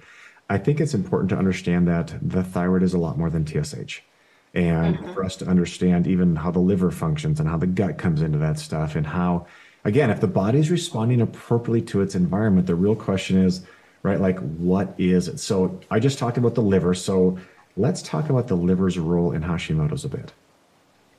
I 0.49 0.57
think 0.57 0.79
it's 0.79 0.93
important 0.93 1.29
to 1.29 1.37
understand 1.37 1.87
that 1.87 2.13
the 2.21 2.43
thyroid 2.43 2.83
is 2.83 2.93
a 2.93 2.97
lot 2.97 3.17
more 3.17 3.29
than 3.29 3.45
TSH. 3.45 4.01
And 4.53 4.97
mm-hmm. 4.97 5.13
for 5.13 5.23
us 5.23 5.35
to 5.37 5.47
understand 5.47 6.05
even 6.07 6.35
how 6.35 6.51
the 6.51 6.59
liver 6.59 6.91
functions 6.91 7.39
and 7.39 7.49
how 7.49 7.57
the 7.57 7.67
gut 7.67 7.97
comes 7.97 8.21
into 8.21 8.37
that 8.37 8.59
stuff, 8.59 8.95
and 8.95 9.07
how, 9.07 9.47
again, 9.83 10.09
if 10.09 10.21
the 10.21 10.27
body 10.27 10.59
is 10.59 10.69
responding 10.69 11.21
appropriately 11.21 11.81
to 11.83 12.01
its 12.01 12.13
environment, 12.15 12.67
the 12.67 12.75
real 12.75 12.95
question 12.95 13.43
is, 13.43 13.65
right, 14.03 14.21
like, 14.21 14.37
what 14.57 14.93
is 14.97 15.27
it? 15.27 15.39
So 15.39 15.79
I 15.89 15.99
just 15.99 16.19
talked 16.19 16.37
about 16.37 16.55
the 16.55 16.61
liver. 16.61 16.93
So 16.93 17.39
Let's 17.75 18.03
talk 18.03 18.29
about 18.29 18.47
the 18.47 18.55
liver's 18.55 18.99
role 18.99 19.31
in 19.31 19.41
Hashimoto's 19.41 20.05
a 20.05 20.09
bit. 20.09 20.31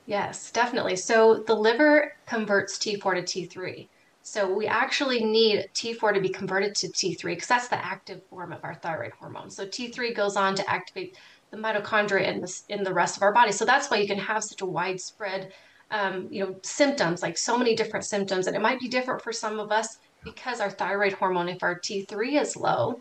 Yes, 0.06 0.50
definitely. 0.50 0.96
So 0.96 1.42
the 1.46 1.54
liver 1.54 2.16
converts 2.26 2.78
T4 2.78 3.14
to 3.14 3.22
T3. 3.22 3.88
So 4.22 4.52
we 4.52 4.66
actually 4.66 5.24
need 5.24 5.68
T4 5.74 6.14
to 6.14 6.20
be 6.20 6.28
converted 6.28 6.74
to 6.76 6.88
T3 6.88 7.22
because 7.24 7.48
that's 7.48 7.68
the 7.68 7.82
active 7.84 8.22
form 8.28 8.52
of 8.52 8.64
our 8.64 8.74
thyroid 8.74 9.12
hormone. 9.18 9.50
So 9.50 9.66
T3 9.66 10.14
goes 10.14 10.36
on 10.36 10.54
to 10.56 10.70
activate 10.70 11.16
the 11.50 11.56
mitochondria 11.56 12.26
in 12.26 12.40
the, 12.40 12.60
in 12.68 12.82
the 12.82 12.92
rest 12.92 13.16
of 13.16 13.22
our 13.22 13.32
body. 13.32 13.52
So 13.52 13.64
that's 13.64 13.90
why 13.90 13.98
you 13.98 14.06
can 14.06 14.18
have 14.18 14.44
such 14.44 14.60
a 14.62 14.66
widespread, 14.66 15.52
um, 15.90 16.28
you 16.30 16.44
know, 16.44 16.56
symptoms, 16.62 17.22
like 17.22 17.38
so 17.38 17.56
many 17.56 17.74
different 17.76 18.04
symptoms. 18.04 18.46
And 18.46 18.56
it 18.56 18.62
might 18.62 18.80
be 18.80 18.88
different 18.88 19.22
for 19.22 19.32
some 19.32 19.58
of 19.58 19.70
us 19.70 19.98
because 20.22 20.60
our 20.60 20.70
thyroid 20.70 21.12
hormone, 21.14 21.48
if 21.48 21.62
our 21.62 21.78
T3 21.78 22.40
is 22.40 22.56
low, 22.56 23.00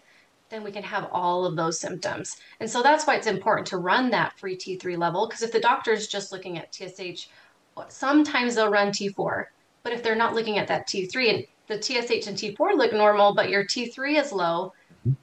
then 0.54 0.64
we 0.64 0.72
can 0.72 0.84
have 0.84 1.10
all 1.12 1.46
of 1.46 1.56
those 1.56 1.80
symptoms. 1.80 2.38
And 2.60 2.70
so 2.70 2.84
that's 2.84 3.08
why 3.08 3.16
it's 3.16 3.28
important 3.28 3.68
to 3.68 3.78
run 3.78 4.12
that 4.12 4.38
free 4.38 4.56
T3 4.56 4.98
level. 4.98 5.28
Because 5.28 5.42
if 5.42 5.52
the 5.52 5.60
doctor 5.60 5.92
is 5.92 6.08
just 6.08 6.32
looking 6.32 6.60
at 6.60 6.74
TSH, 6.74 7.28
sometimes 7.88 8.56
they'll 8.56 8.70
run 8.70 8.92
T4. 8.92 9.46
But 9.82 9.94
if 9.94 10.04
they're 10.04 10.16
not 10.16 10.36
looking 10.36 10.60
at 10.60 10.68
that 10.68 10.88
T3 10.88 11.34
and 11.34 11.46
the 11.68 11.82
TSH 11.82 12.28
and 12.28 12.38
T4 12.38 12.78
look 12.78 12.94
normal, 12.94 13.34
but 13.34 13.50
your 13.50 13.66
T3 13.66 14.22
is 14.22 14.32
low, 14.32 14.74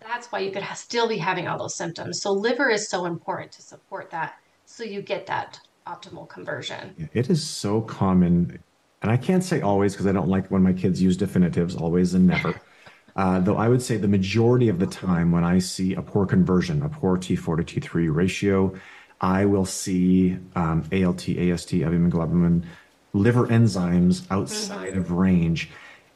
that's 0.01 0.31
why 0.33 0.41
you 0.41 0.51
could 0.51 0.65
still 0.75 1.09
be 1.09 1.17
having 1.17 1.47
all 1.49 1.59
those 1.59 1.75
symptoms. 1.75 2.21
So 2.21 2.33
liver 2.33 2.69
is 2.69 2.89
so 2.89 3.07
important 3.07 3.53
to 3.53 3.63
support 3.63 4.11
that 4.11 4.35
so 4.67 4.85
you 4.85 5.01
get 5.01 5.27
that 5.27 5.61
optimal 5.87 6.29
conversion. 6.29 7.09
It 7.15 7.31
is 7.31 7.43
so 7.43 7.81
common. 7.81 8.63
And 9.03 9.11
I 9.11 9.17
can't 9.17 9.43
say 9.43 9.63
always 9.63 9.93
because 9.93 10.07
I 10.07 10.13
don't 10.13 10.29
like 10.29 10.49
when 10.49 10.63
my 10.63 10.73
kids 10.73 11.01
use 11.01 11.17
definitives, 11.17 11.75
always 11.75 12.15
and 12.15 12.27
never. 12.27 12.61
Uh, 13.17 13.41
though 13.41 13.57
I 13.57 13.69
would 13.69 13.83
say 13.83 13.97
the 13.97 14.09
majority 14.09 14.69
of 14.69 14.79
the 14.79 14.87
time 14.87 15.33
when 15.33 15.45
I 15.45 15.59
see 15.59 15.95
a 15.95 16.03
poor 16.03 16.27
conversion, 16.27 16.83
a 16.83 16.89
poor 16.89 17.17
T4 17.17 17.65
to 17.65 17.81
T3 17.81 18.15
ratio, 18.15 18.75
I 19.21 19.45
will 19.45 19.67
see 19.67 20.39
um, 20.55 20.89
ALT, 20.93 21.29
AST, 21.29 21.73
globulin, 21.73 22.65
liver 23.13 23.47
enzymes 23.49 24.27
outside 24.31 24.97
of 24.97 25.11
range. 25.11 25.71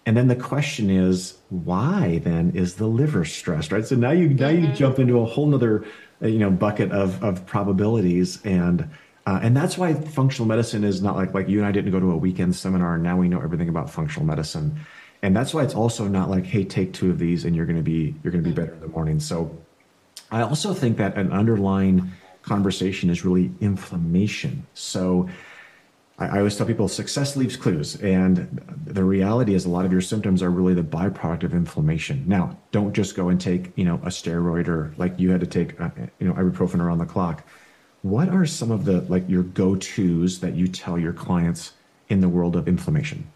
And 0.06 0.16
then 0.16 0.28
the 0.28 0.36
question 0.36 0.90
is, 0.90 1.38
why 1.48 2.20
then 2.24 2.52
is 2.54 2.76
the 2.76 2.86
liver 2.86 3.24
stressed, 3.24 3.72
right? 3.72 3.86
So 3.86 3.96
now 3.96 4.10
you 4.10 4.28
now 4.28 4.48
you 4.48 4.66
mm-hmm. 4.66 4.74
jump 4.74 4.98
into 4.98 5.18
a 5.18 5.24
whole 5.24 5.46
nother 5.46 5.84
uh, 6.22 6.28
you 6.28 6.38
know 6.38 6.50
bucket 6.50 6.92
of 6.92 7.22
of 7.24 7.44
probabilities 7.46 8.40
and 8.44 8.88
uh, 9.26 9.40
and 9.42 9.56
that's 9.56 9.78
why 9.78 9.94
functional 9.94 10.46
medicine 10.46 10.84
is 10.84 11.02
not 11.02 11.16
like 11.16 11.32
like 11.32 11.48
you 11.48 11.58
and 11.58 11.66
I 11.66 11.72
didn't 11.72 11.90
go 11.90 12.00
to 12.00 12.10
a 12.10 12.16
weekend 12.16 12.54
seminar 12.54 12.94
and 12.94 13.02
now 13.02 13.16
we 13.16 13.28
know 13.28 13.40
everything 13.40 13.68
about 13.68 13.90
functional 13.90 14.26
medicine 14.26 14.78
and 15.24 15.34
that's 15.34 15.54
why 15.54 15.62
it's 15.62 15.74
also 15.74 16.06
not 16.06 16.28
like 16.28 16.44
hey 16.44 16.64
take 16.64 16.92
two 16.92 17.08
of 17.08 17.18
these 17.18 17.46
and 17.46 17.56
you're 17.56 17.64
going 17.64 17.78
to 17.78 17.82
be 17.82 18.14
you're 18.22 18.30
going 18.30 18.44
to 18.44 18.48
be 18.48 18.54
better 18.54 18.74
in 18.74 18.80
the 18.80 18.88
morning. 18.88 19.18
So 19.18 19.56
i 20.30 20.42
also 20.42 20.74
think 20.74 20.98
that 20.98 21.16
an 21.16 21.32
underlying 21.32 22.12
conversation 22.42 23.08
is 23.08 23.24
really 23.24 23.50
inflammation. 23.60 24.66
So 24.74 25.30
I, 26.18 26.26
I 26.26 26.38
always 26.38 26.56
tell 26.56 26.66
people 26.66 26.88
success 26.88 27.36
leaves 27.36 27.56
clues. 27.56 27.96
And 28.02 28.36
the 28.84 29.02
reality 29.02 29.54
is 29.54 29.64
a 29.64 29.70
lot 29.70 29.86
of 29.86 29.92
your 29.92 30.02
symptoms 30.02 30.42
are 30.42 30.50
really 30.50 30.74
the 30.74 30.82
byproduct 30.82 31.42
of 31.42 31.54
inflammation. 31.54 32.24
Now 32.26 32.58
don't 32.70 32.92
just 32.92 33.16
go 33.16 33.30
and 33.30 33.40
take 33.40 33.72
you 33.76 33.86
know 33.86 33.94
a 34.02 34.10
steroid 34.10 34.68
or 34.68 34.92
like 34.98 35.18
you 35.18 35.30
had 35.30 35.40
to 35.40 35.46
take 35.46 35.80
uh, 35.80 35.88
you 36.18 36.28
know 36.28 36.34
ibuprofen 36.34 36.80
around 36.80 36.98
the 36.98 37.06
clock. 37.06 37.48
What 38.02 38.28
are 38.28 38.44
some 38.44 38.70
of 38.70 38.84
the 38.84 39.00
like 39.14 39.26
your 39.26 39.42
go-to's 39.42 40.40
that 40.40 40.54
you 40.54 40.68
tell 40.68 40.98
your 40.98 41.14
clients 41.14 41.72
in 42.10 42.20
the 42.20 42.28
world 42.28 42.56
of 42.56 42.68
inflammation 42.68 43.26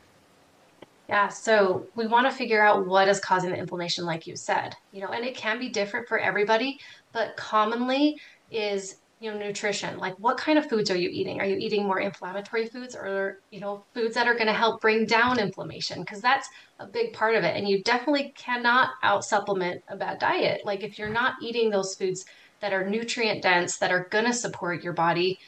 yeah, 1.08 1.28
so 1.28 1.86
we 1.94 2.06
want 2.06 2.30
to 2.30 2.36
figure 2.36 2.62
out 2.62 2.86
what 2.86 3.08
is 3.08 3.18
causing 3.18 3.50
the 3.50 3.56
inflammation, 3.56 4.04
like 4.04 4.26
you 4.26 4.36
said, 4.36 4.76
you 4.92 5.00
know, 5.00 5.08
and 5.08 5.24
it 5.24 5.34
can 5.34 5.58
be 5.58 5.70
different 5.70 6.06
for 6.06 6.18
everybody, 6.18 6.78
but 7.12 7.34
commonly 7.34 8.20
is, 8.50 8.96
you 9.18 9.32
know, 9.32 9.38
nutrition. 9.38 9.96
Like 9.98 10.14
what 10.18 10.36
kind 10.36 10.58
of 10.58 10.68
foods 10.68 10.90
are 10.90 10.96
you 10.96 11.08
eating? 11.08 11.40
Are 11.40 11.46
you 11.46 11.56
eating 11.56 11.84
more 11.84 11.98
inflammatory 11.98 12.66
foods 12.66 12.94
or, 12.94 13.40
you 13.50 13.58
know, 13.58 13.84
foods 13.94 14.14
that 14.16 14.28
are 14.28 14.34
going 14.34 14.48
to 14.48 14.52
help 14.52 14.82
bring 14.82 15.06
down 15.06 15.38
inflammation? 15.38 16.00
Because 16.00 16.20
that's 16.20 16.46
a 16.78 16.86
big 16.86 17.14
part 17.14 17.34
of 17.34 17.42
it. 17.42 17.56
And 17.56 17.66
you 17.66 17.82
definitely 17.82 18.34
cannot 18.36 18.90
out 19.02 19.24
supplement 19.24 19.82
a 19.88 19.96
bad 19.96 20.18
diet. 20.18 20.60
Like 20.66 20.82
if 20.82 20.98
you're 20.98 21.08
not 21.08 21.36
eating 21.42 21.70
those 21.70 21.94
foods 21.94 22.26
that 22.60 22.74
are 22.74 22.88
nutrient 22.88 23.42
dense, 23.42 23.78
that 23.78 23.90
are 23.90 24.08
going 24.10 24.26
to 24.26 24.32
support 24.34 24.84
your 24.84 24.92
body, 24.92 25.38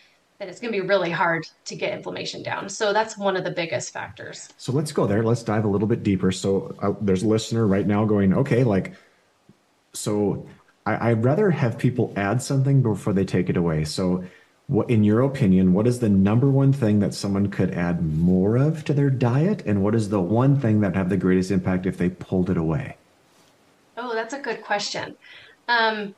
then 0.40 0.48
it's 0.48 0.58
going 0.58 0.72
to 0.72 0.80
be 0.80 0.86
really 0.86 1.10
hard 1.10 1.46
to 1.66 1.76
get 1.76 1.92
inflammation 1.92 2.42
down. 2.42 2.66
So 2.70 2.94
that's 2.94 3.18
one 3.18 3.36
of 3.36 3.44
the 3.44 3.50
biggest 3.50 3.92
factors. 3.92 4.48
So 4.56 4.72
let's 4.72 4.90
go 4.90 5.06
there. 5.06 5.22
Let's 5.22 5.42
dive 5.42 5.66
a 5.66 5.68
little 5.68 5.86
bit 5.86 6.02
deeper. 6.02 6.32
So 6.32 6.74
uh, 6.80 6.94
there's 7.02 7.22
a 7.22 7.28
listener 7.28 7.66
right 7.66 7.86
now 7.86 8.06
going, 8.06 8.32
okay, 8.32 8.64
like, 8.64 8.94
so 9.92 10.48
I, 10.86 11.10
I'd 11.10 11.24
rather 11.24 11.50
have 11.50 11.76
people 11.76 12.14
add 12.16 12.40
something 12.40 12.80
before 12.82 13.12
they 13.12 13.26
take 13.26 13.50
it 13.50 13.58
away. 13.58 13.84
So, 13.84 14.24
what, 14.66 14.88
in 14.88 15.02
your 15.02 15.22
opinion, 15.22 15.72
what 15.72 15.88
is 15.88 15.98
the 15.98 16.08
number 16.08 16.48
one 16.48 16.72
thing 16.72 17.00
that 17.00 17.12
someone 17.12 17.50
could 17.50 17.72
add 17.72 18.02
more 18.16 18.56
of 18.56 18.84
to 18.84 18.94
their 18.94 19.10
diet? 19.10 19.64
And 19.66 19.82
what 19.82 19.96
is 19.96 20.10
the 20.10 20.20
one 20.20 20.60
thing 20.60 20.80
that 20.82 20.94
have 20.94 21.08
the 21.08 21.16
greatest 21.16 21.50
impact 21.50 21.86
if 21.86 21.98
they 21.98 22.08
pulled 22.08 22.48
it 22.48 22.56
away? 22.56 22.96
Oh, 23.96 24.14
that's 24.14 24.32
a 24.32 24.38
good 24.38 24.62
question. 24.62 25.16
Um, 25.66 26.14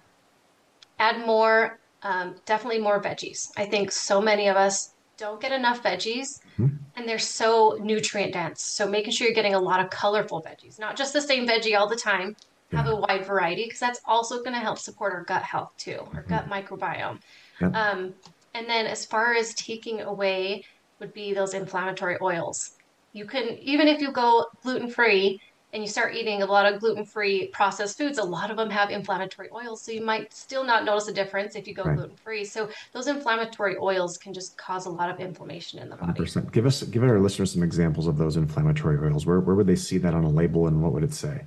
add 0.98 1.26
more 1.26 1.78
um, 2.02 2.36
definitely 2.46 2.80
more 2.80 3.00
veggies. 3.00 3.50
I 3.56 3.66
think 3.66 3.92
so 3.92 4.20
many 4.20 4.48
of 4.48 4.56
us 4.56 4.92
don't 5.16 5.40
get 5.40 5.52
enough 5.52 5.82
veggies 5.82 6.40
mm-hmm. 6.58 6.76
and 6.96 7.08
they're 7.08 7.18
so 7.18 7.78
nutrient 7.80 8.32
dense. 8.32 8.62
So 8.62 8.88
making 8.88 9.12
sure 9.12 9.26
you're 9.26 9.34
getting 9.34 9.54
a 9.54 9.60
lot 9.60 9.80
of 9.80 9.90
colorful 9.90 10.42
veggies, 10.42 10.78
not 10.80 10.96
just 10.96 11.12
the 11.12 11.20
same 11.20 11.46
veggie 11.46 11.78
all 11.78 11.88
the 11.88 11.96
time. 11.96 12.36
Yeah. 12.70 12.82
Have 12.82 12.88
a 12.88 12.96
wide 12.96 13.26
variety 13.26 13.64
because 13.64 13.80
that's 13.80 14.00
also 14.06 14.38
going 14.38 14.54
to 14.54 14.58
help 14.58 14.78
support 14.78 15.12
our 15.12 15.24
gut 15.24 15.42
health 15.42 15.72
too, 15.76 15.98
our 16.14 16.22
mm-hmm. 16.22 16.30
gut 16.30 16.48
microbiome. 16.48 17.20
Yep. 17.60 17.74
Um, 17.74 18.14
and 18.54 18.68
then 18.68 18.86
as 18.86 19.04
far 19.04 19.34
as 19.34 19.54
taking 19.54 20.00
away 20.00 20.64
would 20.98 21.12
be 21.12 21.34
those 21.34 21.52
inflammatory 21.52 22.16
oils. 22.22 22.72
You 23.12 23.26
can 23.26 23.58
even 23.60 23.88
if 23.88 24.00
you 24.00 24.10
go 24.10 24.46
gluten 24.62 24.88
free, 24.88 25.38
and 25.72 25.82
you 25.82 25.88
start 25.88 26.14
eating 26.14 26.42
a 26.42 26.46
lot 26.46 26.70
of 26.70 26.80
gluten-free 26.80 27.48
processed 27.48 27.96
foods, 27.96 28.18
a 28.18 28.22
lot 28.22 28.50
of 28.50 28.58
them 28.58 28.68
have 28.68 28.90
inflammatory 28.90 29.48
oils. 29.52 29.82
So 29.82 29.90
you 29.90 30.04
might 30.04 30.32
still 30.32 30.64
not 30.64 30.84
notice 30.84 31.08
a 31.08 31.14
difference 31.14 31.56
if 31.56 31.66
you 31.66 31.72
go 31.72 31.84
right. 31.84 31.96
gluten-free. 31.96 32.44
So 32.44 32.68
those 32.92 33.06
inflammatory 33.06 33.76
oils 33.78 34.18
can 34.18 34.34
just 34.34 34.56
cause 34.58 34.84
a 34.84 34.90
lot 34.90 35.08
of 35.08 35.18
inflammation 35.18 35.78
in 35.78 35.88
the 35.88 35.96
body. 35.96 36.12
100%. 36.12 36.52
Give 36.52 36.66
us, 36.66 36.82
give 36.82 37.02
our 37.02 37.18
listeners 37.18 37.52
some 37.52 37.62
examples 37.62 38.06
of 38.06 38.18
those 38.18 38.36
inflammatory 38.36 38.98
oils. 38.98 39.24
Where, 39.24 39.40
where 39.40 39.56
would 39.56 39.66
they 39.66 39.76
see 39.76 39.96
that 39.98 40.12
on 40.12 40.24
a 40.24 40.30
label 40.30 40.66
and 40.66 40.82
what 40.82 40.92
would 40.92 41.04
it 41.04 41.14
say? 41.14 41.46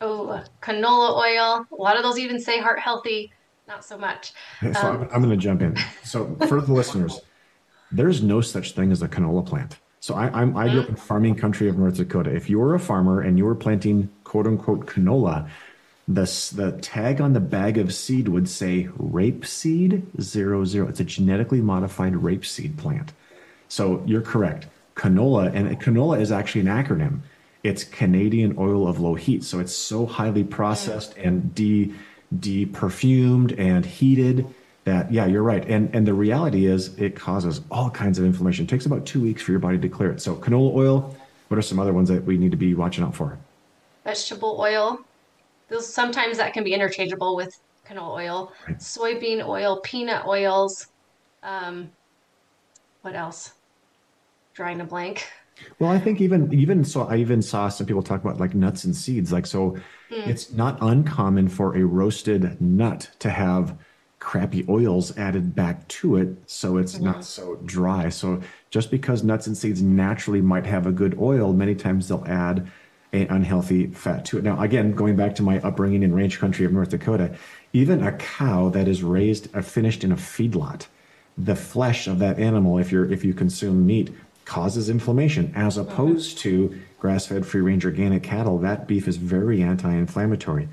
Oh, 0.00 0.42
canola 0.62 1.16
oil. 1.16 1.66
A 1.70 1.82
lot 1.82 1.96
of 1.96 2.02
those 2.02 2.18
even 2.18 2.40
say 2.40 2.60
heart 2.60 2.80
healthy. 2.80 3.30
Not 3.68 3.84
so 3.84 3.98
much. 3.98 4.32
So 4.60 4.68
um, 4.68 5.02
I'm, 5.02 5.08
I'm 5.12 5.22
going 5.22 5.30
to 5.30 5.36
jump 5.36 5.60
in. 5.60 5.76
So 6.02 6.34
for 6.48 6.62
the 6.62 6.72
listeners, 6.72 7.20
there's 7.92 8.22
no 8.22 8.40
such 8.40 8.72
thing 8.72 8.90
as 8.90 9.02
a 9.02 9.08
canola 9.08 9.44
plant. 9.44 9.76
So 10.06 10.14
I, 10.14 10.28
I'm, 10.40 10.56
I 10.56 10.68
grew 10.68 10.82
up 10.82 10.88
in 10.88 10.94
farming 10.94 11.34
country 11.34 11.68
of 11.68 11.76
North 11.76 11.96
Dakota. 11.96 12.32
If 12.32 12.48
you 12.48 12.60
were 12.60 12.76
a 12.76 12.78
farmer 12.78 13.20
and 13.20 13.36
you 13.36 13.44
were 13.44 13.56
planting 13.56 14.08
quote 14.22 14.46
unquote 14.46 14.86
canola, 14.86 15.48
the, 16.06 16.22
the 16.54 16.78
tag 16.80 17.20
on 17.20 17.32
the 17.32 17.40
bag 17.40 17.76
of 17.76 17.92
seed 17.92 18.28
would 18.28 18.48
say 18.48 18.84
rapeseed 19.00 20.04
zero 20.20 20.64
zero. 20.64 20.86
It's 20.86 21.00
a 21.00 21.04
genetically 21.04 21.60
modified 21.60 22.12
rapeseed 22.12 22.76
plant. 22.76 23.14
So 23.66 24.04
you're 24.06 24.22
correct. 24.22 24.68
Canola, 24.94 25.52
and 25.52 25.68
canola 25.80 26.20
is 26.20 26.30
actually 26.30 26.60
an 26.60 26.68
acronym. 26.68 27.22
It's 27.64 27.82
Canadian 27.82 28.54
oil 28.58 28.86
of 28.86 29.00
low 29.00 29.16
heat. 29.16 29.42
So 29.42 29.58
it's 29.58 29.74
so 29.74 30.06
highly 30.06 30.44
processed 30.44 31.16
mm. 31.16 31.26
and 31.26 31.52
de, 31.52 31.92
de 32.38 32.66
perfumed 32.66 33.54
and 33.58 33.84
heated 33.84 34.46
that, 34.86 35.12
yeah, 35.12 35.26
you're 35.26 35.42
right. 35.42 35.68
And, 35.68 35.92
and 35.92 36.06
the 36.06 36.14
reality 36.14 36.66
is 36.66 36.96
it 36.96 37.16
causes 37.16 37.60
all 37.72 37.90
kinds 37.90 38.20
of 38.20 38.24
inflammation. 38.24 38.66
It 38.66 38.68
takes 38.68 38.86
about 38.86 39.04
two 39.04 39.20
weeks 39.20 39.42
for 39.42 39.50
your 39.50 39.58
body 39.58 39.78
to 39.78 39.88
clear 39.88 40.12
it. 40.12 40.22
So 40.22 40.36
canola 40.36 40.72
oil, 40.74 41.16
what 41.48 41.58
are 41.58 41.62
some 41.62 41.80
other 41.80 41.92
ones 41.92 42.08
that 42.08 42.24
we 42.24 42.38
need 42.38 42.52
to 42.52 42.56
be 42.56 42.72
watching 42.74 43.02
out 43.02 43.12
for? 43.12 43.36
Vegetable 44.04 44.56
oil. 44.60 45.00
Those 45.68 45.92
sometimes 45.92 46.36
that 46.36 46.54
can 46.54 46.62
be 46.62 46.72
interchangeable 46.72 47.34
with 47.34 47.58
canola 47.84 48.14
oil, 48.14 48.52
right. 48.68 48.78
soybean 48.78 49.44
oil, 49.44 49.80
peanut 49.80 50.24
oils. 50.24 50.86
Um, 51.42 51.90
what 53.02 53.16
else? 53.16 53.54
Drawing 54.54 54.80
a 54.80 54.84
blank. 54.84 55.26
Well, 55.80 55.90
I 55.90 55.98
think 55.98 56.20
even 56.20 56.52
even 56.52 56.84
so, 56.84 57.08
I 57.08 57.16
even 57.16 57.42
saw 57.42 57.68
some 57.68 57.86
people 57.86 58.02
talk 58.02 58.22
about 58.22 58.38
like 58.38 58.54
nuts 58.54 58.84
and 58.84 58.94
seeds. 58.94 59.32
Like 59.32 59.46
so, 59.46 59.70
mm. 60.10 60.26
it's 60.28 60.52
not 60.52 60.78
uncommon 60.80 61.48
for 61.48 61.76
a 61.76 61.84
roasted 61.84 62.60
nut 62.60 63.10
to 63.18 63.30
have 63.30 63.76
crappy 64.26 64.66
oils 64.68 65.16
added 65.16 65.54
back 65.54 65.86
to 65.86 66.16
it, 66.16 66.36
so 66.46 66.78
it's 66.78 66.96
mm-hmm. 66.96 67.04
not 67.04 67.24
so 67.24 67.54
dry. 67.64 68.08
So 68.08 68.42
just 68.70 68.90
because 68.90 69.22
nuts 69.22 69.46
and 69.46 69.56
seeds 69.56 69.80
naturally 69.80 70.40
might 70.40 70.66
have 70.66 70.84
a 70.84 70.90
good 70.90 71.16
oil, 71.20 71.52
many 71.52 71.76
times 71.76 72.08
they'll 72.08 72.24
add 72.26 72.68
a 73.12 73.28
unhealthy 73.28 73.86
fat 73.86 74.24
to 74.24 74.38
it. 74.38 74.42
Now, 74.42 74.60
again, 74.60 74.96
going 74.96 75.14
back 75.14 75.36
to 75.36 75.44
my 75.44 75.60
upbringing 75.60 76.02
in 76.02 76.12
range 76.12 76.40
country 76.40 76.66
of 76.66 76.72
North 76.72 76.88
Dakota, 76.88 77.36
even 77.72 78.02
a 78.02 78.10
cow 78.16 78.68
that 78.70 78.88
is 78.88 79.04
raised, 79.04 79.56
uh, 79.56 79.62
finished 79.62 80.02
in 80.02 80.10
a 80.10 80.16
feedlot, 80.16 80.88
the 81.38 81.54
flesh 81.54 82.08
of 82.08 82.18
that 82.18 82.40
animal, 82.40 82.78
if 82.78 82.90
you're 82.90 83.08
if 83.08 83.24
you 83.24 83.32
consume 83.32 83.86
meat, 83.86 84.12
causes 84.44 84.90
inflammation 84.90 85.52
as 85.54 85.78
mm-hmm. 85.78 85.88
opposed 85.88 86.38
to 86.38 86.76
grass-fed 86.98 87.46
free-range 87.46 87.84
organic 87.84 88.24
cattle 88.24 88.58
that 88.58 88.88
beef 88.88 89.06
is 89.06 89.18
very 89.18 89.62
anti-inflammatory 89.62 90.68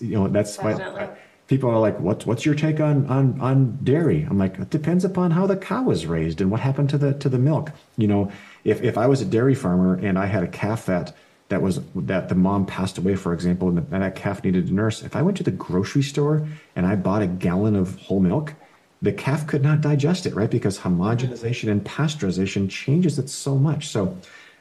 you 0.00 0.10
know 0.10 0.26
that's 0.28 0.56
Definitely. 0.56 1.06
why 1.06 1.16
people 1.50 1.68
are 1.68 1.80
like 1.80 1.98
what's 1.98 2.24
what's 2.24 2.46
your 2.46 2.54
take 2.54 2.78
on 2.78 3.04
on 3.06 3.38
on 3.40 3.76
dairy 3.82 4.24
i'm 4.30 4.38
like 4.38 4.56
it 4.58 4.70
depends 4.70 5.04
upon 5.04 5.32
how 5.32 5.48
the 5.48 5.56
cow 5.56 5.82
was 5.82 6.06
raised 6.06 6.40
and 6.40 6.48
what 6.48 6.60
happened 6.60 6.88
to 6.88 6.96
the 6.96 7.12
to 7.14 7.28
the 7.28 7.38
milk 7.38 7.72
you 7.98 8.06
know 8.06 8.30
if 8.62 8.80
if 8.82 8.96
i 8.96 9.06
was 9.06 9.20
a 9.20 9.24
dairy 9.24 9.54
farmer 9.54 9.96
and 9.96 10.16
i 10.16 10.26
had 10.26 10.44
a 10.44 10.48
calf 10.48 10.86
that 10.86 11.14
that 11.48 11.60
was 11.60 11.80
that 11.96 12.28
the 12.28 12.36
mom 12.36 12.64
passed 12.64 12.98
away 12.98 13.16
for 13.16 13.34
example 13.34 13.68
and, 13.68 13.78
the, 13.78 13.94
and 13.94 14.04
that 14.04 14.14
calf 14.14 14.44
needed 14.44 14.68
a 14.68 14.72
nurse 14.72 15.02
if 15.02 15.16
i 15.16 15.20
went 15.20 15.36
to 15.36 15.42
the 15.42 15.50
grocery 15.50 16.02
store 16.02 16.46
and 16.76 16.86
i 16.86 16.94
bought 16.94 17.20
a 17.20 17.26
gallon 17.26 17.74
of 17.74 18.00
whole 18.02 18.20
milk 18.20 18.54
the 19.02 19.12
calf 19.12 19.46
could 19.46 19.62
not 19.62 19.80
digest 19.80 20.26
it, 20.26 20.34
right? 20.34 20.50
Because 20.50 20.78
homogenization 20.78 21.70
and 21.70 21.82
pasteurization 21.82 22.68
changes 22.68 23.18
it 23.18 23.30
so 23.30 23.56
much. 23.56 23.88
So 23.88 24.14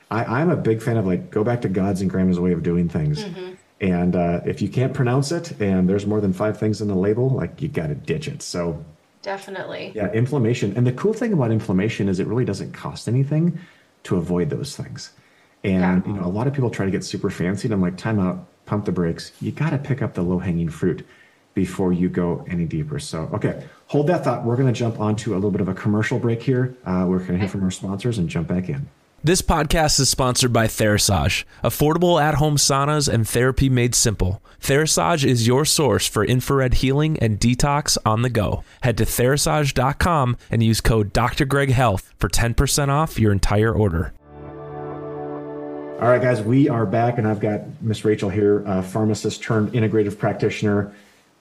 I, 0.09 0.23
I'm 0.23 0.49
a 0.49 0.55
big 0.55 0.81
fan 0.81 0.95
of 0.95 1.05
like 1.05 1.29
go 1.29 1.43
back 1.43 1.61
to 1.63 1.69
God's 1.69 2.01
and 2.01 2.09
grandma's 2.09 2.39
way 2.39 2.53
of 2.53 2.63
doing 2.63 2.87
things. 2.87 3.23
Mm-hmm. 3.23 3.55
And 3.81 4.15
uh, 4.15 4.41
if 4.45 4.61
you 4.61 4.67
can't 4.67 4.93
pronounce 4.93 5.31
it 5.31 5.51
and 5.61 5.89
there's 5.89 6.05
more 6.05 6.19
than 6.19 6.33
five 6.33 6.59
things 6.59 6.81
in 6.81 6.87
the 6.87 6.95
label, 6.95 7.29
like 7.29 7.61
you 7.61 7.69
got 7.69 7.87
to 7.87 7.95
ditch 7.95 8.27
it. 8.27 8.41
So 8.41 8.83
definitely. 9.21 9.93
Yeah, 9.95 10.11
inflammation. 10.11 10.75
And 10.75 10.85
the 10.85 10.91
cool 10.91 11.13
thing 11.13 11.31
about 11.31 11.51
inflammation 11.51 12.09
is 12.09 12.19
it 12.19 12.27
really 12.27 12.45
doesn't 12.45 12.73
cost 12.73 13.07
anything 13.07 13.59
to 14.03 14.17
avoid 14.17 14.49
those 14.49 14.75
things. 14.75 15.11
And 15.63 16.03
yeah. 16.05 16.11
you 16.11 16.19
know, 16.19 16.25
a 16.25 16.29
lot 16.29 16.47
of 16.47 16.53
people 16.53 16.69
try 16.69 16.85
to 16.85 16.91
get 16.91 17.03
super 17.03 17.29
fancy, 17.29 17.67
and 17.67 17.73
I'm 17.73 17.81
like, 17.81 17.97
time 17.97 18.19
out, 18.19 18.45
pump 18.65 18.85
the 18.85 18.91
brakes. 18.91 19.33
You 19.41 19.51
got 19.51 19.71
to 19.71 19.77
pick 19.77 20.01
up 20.01 20.13
the 20.13 20.21
low 20.21 20.39
hanging 20.39 20.69
fruit 20.69 21.05
before 21.53 21.91
you 21.91 22.07
go 22.07 22.45
any 22.47 22.65
deeper. 22.65 22.99
So, 22.99 23.29
okay, 23.33 23.63
hold 23.87 24.07
that 24.07 24.23
thought. 24.23 24.45
We're 24.45 24.55
going 24.55 24.71
to 24.71 24.77
jump 24.77 24.99
onto 24.99 25.33
a 25.33 25.35
little 25.35 25.51
bit 25.51 25.61
of 25.61 25.67
a 25.67 25.73
commercial 25.73 26.19
break 26.19 26.41
here. 26.41 26.75
Uh, 26.85 27.05
we're 27.07 27.19
going 27.19 27.33
to 27.33 27.39
hear 27.39 27.49
from 27.49 27.63
our 27.63 27.71
sponsors 27.71 28.17
and 28.17 28.29
jump 28.29 28.47
back 28.47 28.69
in. 28.69 28.87
This 29.21 29.41
podcast 29.41 29.99
is 29.99 30.09
sponsored 30.09 30.53
by 30.53 30.67
Therasage, 30.67 31.43
affordable 31.61 32.21
at 32.21 32.35
home 32.35 32.55
saunas 32.55 33.13
and 33.13 33.27
therapy 33.27 33.67
made 33.67 33.93
simple. 33.93 34.41
Therasage 34.61 35.25
is 35.25 35.45
your 35.45 35.65
source 35.65 36.07
for 36.07 36.23
infrared 36.23 36.75
healing 36.75 37.19
and 37.19 37.37
detox 37.37 37.97
on 38.05 38.21
the 38.21 38.29
go. 38.29 38.63
Head 38.81 38.97
to 38.97 39.03
therasage.com 39.03 40.37
and 40.49 40.63
use 40.63 40.79
code 40.79 41.11
Dr. 41.11 41.43
Greg 41.43 41.71
Health 41.71 42.13
for 42.17 42.29
10% 42.29 42.87
off 42.87 43.19
your 43.19 43.33
entire 43.33 43.73
order. 43.73 44.13
All 46.01 46.07
right, 46.07 46.21
guys, 46.21 46.41
we 46.41 46.69
are 46.69 46.85
back, 46.85 47.17
and 47.17 47.27
I've 47.27 47.41
got 47.41 47.59
Miss 47.81 48.05
Rachael 48.05 48.29
here, 48.29 48.63
a 48.65 48.81
pharmacist 48.81 49.43
turned 49.43 49.73
integrative 49.73 50.17
practitioner 50.17 50.93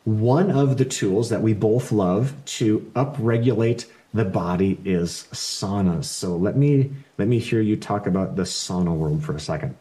one 0.08 0.50
of 0.50 0.78
the 0.78 0.86
tools 0.86 1.28
that 1.28 1.42
we 1.42 1.52
both 1.52 1.92
love 1.92 2.32
to 2.46 2.80
upregulate 2.94 3.84
the 4.14 4.24
body 4.24 4.78
is 4.84 5.28
saunas. 5.32 6.04
So 6.04 6.36
let 6.36 6.56
me 6.56 6.90
let 7.18 7.28
me 7.28 7.38
hear 7.38 7.60
you 7.60 7.76
talk 7.76 8.06
about 8.06 8.36
the 8.36 8.42
sauna 8.42 8.94
world 8.94 9.22
for 9.22 9.34
a 9.34 9.40
second. 9.40 9.76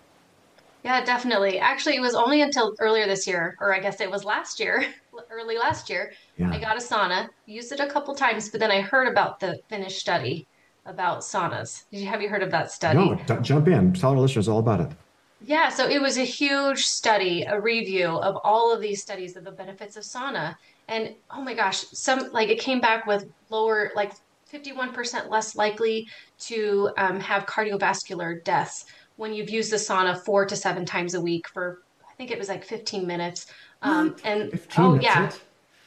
Yeah, 0.83 1.03
definitely. 1.03 1.59
Actually, 1.59 1.95
it 1.95 2.01
was 2.01 2.15
only 2.15 2.41
until 2.41 2.73
earlier 2.79 3.07
this 3.07 3.27
year, 3.27 3.57
or 3.59 3.73
I 3.73 3.79
guess 3.79 3.99
it 3.99 4.09
was 4.09 4.23
last 4.23 4.59
year, 4.59 4.85
early 5.29 5.57
last 5.57 5.89
year, 5.89 6.13
yeah. 6.37 6.49
I 6.51 6.59
got 6.59 6.77
a 6.77 6.79
sauna, 6.79 7.27
used 7.45 7.71
it 7.71 7.79
a 7.79 7.87
couple 7.87 8.15
times, 8.15 8.49
but 8.49 8.59
then 8.59 8.71
I 8.71 8.81
heard 8.81 9.07
about 9.07 9.39
the 9.39 9.59
Finnish 9.69 9.97
study 9.97 10.47
about 10.85 11.19
saunas. 11.19 11.83
Did 11.91 11.99
you 11.99 12.07
have 12.07 12.21
you 12.21 12.29
heard 12.29 12.43
of 12.43 12.51
that 12.51 12.71
study? 12.71 12.99
No, 12.99 13.15
d- 13.15 13.41
jump 13.41 13.67
in. 13.67 13.93
Tell 13.93 14.11
our 14.11 14.17
listeners 14.17 14.47
all 14.47 14.59
about 14.59 14.79
it. 14.79 14.91
Yeah, 15.41 15.69
so 15.69 15.87
it 15.87 16.01
was 16.01 16.17
a 16.17 16.23
huge 16.23 16.85
study, 16.85 17.43
a 17.43 17.59
review 17.59 18.07
of 18.07 18.37
all 18.43 18.73
of 18.73 18.81
these 18.81 19.01
studies 19.01 19.35
of 19.35 19.43
the 19.43 19.51
benefits 19.51 19.95
of 19.97 20.03
sauna. 20.03 20.55
And 20.87 21.15
oh 21.31 21.41
my 21.41 21.53
gosh, 21.53 21.81
some 21.91 22.31
like 22.31 22.49
it 22.49 22.59
came 22.59 22.79
back 22.79 23.05
with 23.05 23.25
lower, 23.49 23.91
like 23.95 24.13
51% 24.51 25.29
less 25.29 25.55
likely 25.55 26.07
to 26.39 26.91
um, 26.97 27.19
have 27.19 27.45
cardiovascular 27.45 28.43
deaths 28.43 28.85
when 29.17 29.33
you've 29.33 29.49
used 29.49 29.71
the 29.71 29.77
sauna 29.77 30.17
four 30.23 30.45
to 30.45 30.55
seven 30.55 30.85
times 30.85 31.13
a 31.13 31.21
week 31.21 31.47
for, 31.49 31.81
I 32.09 32.13
think 32.13 32.31
it 32.31 32.39
was 32.39 32.47
like 32.47 32.63
15 32.63 33.05
minutes. 33.05 33.47
Um, 33.81 34.15
and 34.23 34.59
oh, 34.77 34.99
yeah. 34.99 35.27
It? 35.27 35.41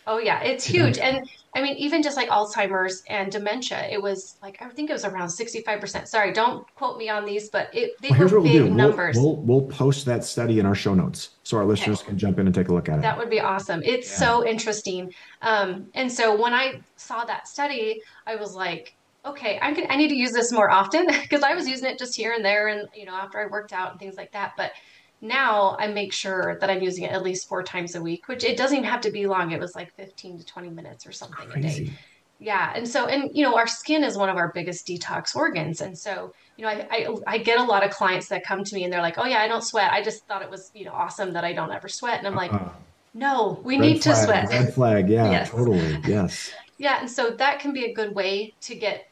Oh 0.07 0.19
yeah, 0.19 0.41
it's 0.43 0.65
huge. 0.65 0.99
And 0.99 1.29
I 1.55 1.63
mean, 1.63 1.77
even 1.77 2.03
just 2.03 2.17
like 2.17 2.29
Alzheimer's 2.29 3.03
and 3.09 3.31
dementia, 3.31 3.89
it 3.91 4.01
was 4.01 4.37
like 4.43 4.61
I 4.63 4.69
think 4.69 4.89
it 4.89 4.93
was 4.93 5.05
around 5.05 5.31
sixty-five 5.31 5.81
percent. 5.81 6.09
Sorry, 6.09 6.33
don't 6.33 6.67
quote 6.75 6.97
me 6.97 7.09
on 7.09 7.25
these, 7.25 7.49
but 7.49 7.75
it 7.75 7.93
they 8.01 8.11
well, 8.11 8.29
were 8.29 8.41
big 8.41 8.63
we'll 8.63 8.73
numbers. 8.73 9.17
We'll, 9.17 9.37
we'll, 9.37 9.61
we'll 9.61 9.69
post 9.69 10.07
that 10.07 10.25
study 10.25 10.59
in 10.59 10.67
our 10.67 10.75
show 10.75 10.95
notes 10.95 11.31
so 11.43 11.59
our 11.59 11.65
listeners 11.65 12.01
okay. 12.01 12.09
can 12.09 12.19
jump 12.19 12.39
in 12.39 12.47
and 12.47 12.55
take 12.55 12.69
a 12.69 12.75
look 12.75 12.89
at 12.89 12.99
it. 12.99 13.03
That 13.03 13.19
would 13.19 13.31
be 13.31 13.41
awesome. 13.41 13.83
It's 13.85 14.09
yeah. 14.11 14.27
so 14.27 14.47
interesting. 14.47 15.13
Um, 15.43 15.89
and 15.95 16.11
so 16.11 16.41
when 16.41 16.55
I 16.55 16.81
saw 16.97 17.25
that 17.25 17.49
study, 17.49 18.01
I 18.27 18.37
was 18.37 18.55
like, 18.55 18.95
okay, 19.25 19.59
I 19.61 19.73
can 19.73 19.87
I 19.91 19.97
need 19.97 20.09
to 20.09 20.17
use 20.17 20.33
this 20.33 20.53
more 20.53 20.71
often 20.71 21.07
because 21.23 21.43
I 21.43 21.55
was 21.55 21.69
using 21.69 21.91
it 21.91 21.99
just 21.99 22.17
here 22.17 22.33
and 22.33 22.45
there, 22.45 22.69
and 22.69 22.89
you 22.95 23.05
know 23.05 23.15
after 23.15 23.39
I 23.39 23.47
worked 23.47 23.73
out 23.73 23.91
and 23.91 24.01
things 24.01 24.17
like 24.17 24.33
that, 24.33 24.53
but 24.57 24.73
now 25.20 25.76
I 25.78 25.88
make 25.88 26.12
sure 26.12 26.59
that 26.61 26.70
I'm 26.70 26.83
using 26.83 27.04
it 27.04 27.12
at 27.12 27.22
least 27.22 27.48
four 27.48 27.62
times 27.62 27.94
a 27.94 28.02
week, 28.02 28.26
which 28.28 28.44
it 28.44 28.56
doesn't 28.56 28.78
even 28.78 28.88
have 28.88 29.02
to 29.02 29.11
be 29.11 29.26
long. 29.26 29.52
It 29.52 29.61
was 29.61 29.74
like 29.74 29.92
15 29.94 30.38
to 30.38 30.46
20 30.46 30.70
minutes 30.70 31.06
or 31.06 31.12
something 31.12 31.48
Crazy. 31.48 31.85
a 31.85 31.87
day. 31.87 31.92
Yeah. 32.38 32.72
And 32.74 32.88
so, 32.88 33.06
and 33.06 33.30
you 33.37 33.44
know, 33.44 33.54
our 33.54 33.66
skin 33.66 34.02
is 34.02 34.16
one 34.16 34.30
of 34.30 34.38
our 34.38 34.50
biggest 34.52 34.87
detox 34.87 35.37
organs. 35.37 35.83
And 35.83 35.96
so, 35.96 36.33
you 36.56 36.64
know, 36.64 36.70
I, 36.70 36.87
I, 36.90 37.16
I 37.26 37.38
get 37.38 37.59
a 37.59 37.62
lot 37.62 37.85
of 37.85 37.90
clients 37.90 38.28
that 38.28 38.44
come 38.44 38.64
to 38.64 38.74
me 38.74 38.85
and 38.85 38.92
they're 38.92 39.02
like, 39.02 39.18
oh 39.18 39.26
yeah, 39.26 39.40
I 39.40 39.48
don't 39.48 39.62
sweat. 39.62 39.92
I 39.92 40.02
just 40.02 40.26
thought 40.26 40.40
it 40.40 40.50
was, 40.50 40.70
you 40.74 40.87
know, 40.87 40.92
awesome 40.92 41.35
that 41.35 41.44
I 41.44 41.52
don't 41.52 41.70
ever 41.70 41.88
sweat. 41.88 42.18
And 42.18 42.26
I'm 42.26 42.35
like, 42.35 42.52
uh-huh. 42.52 42.70
no, 43.12 43.61
we 43.62 43.74
red 43.78 43.80
need 43.83 44.02
flag, 44.02 44.16
to 44.16 44.22
sweat. 44.22 44.48
Red 44.48 44.74
flag. 44.74 45.11
Yeah, 45.11 45.30
yes. 45.30 45.50
totally. 45.50 45.98
Yes. 46.06 46.50
yeah. 46.78 47.00
And 47.00 47.11
so 47.11 47.30
that 47.33 47.61
can 47.61 47.74
be 47.74 47.85
a 47.85 47.92
good 47.92 48.14
way 48.14 48.54
to 48.62 48.74
get 48.74 49.10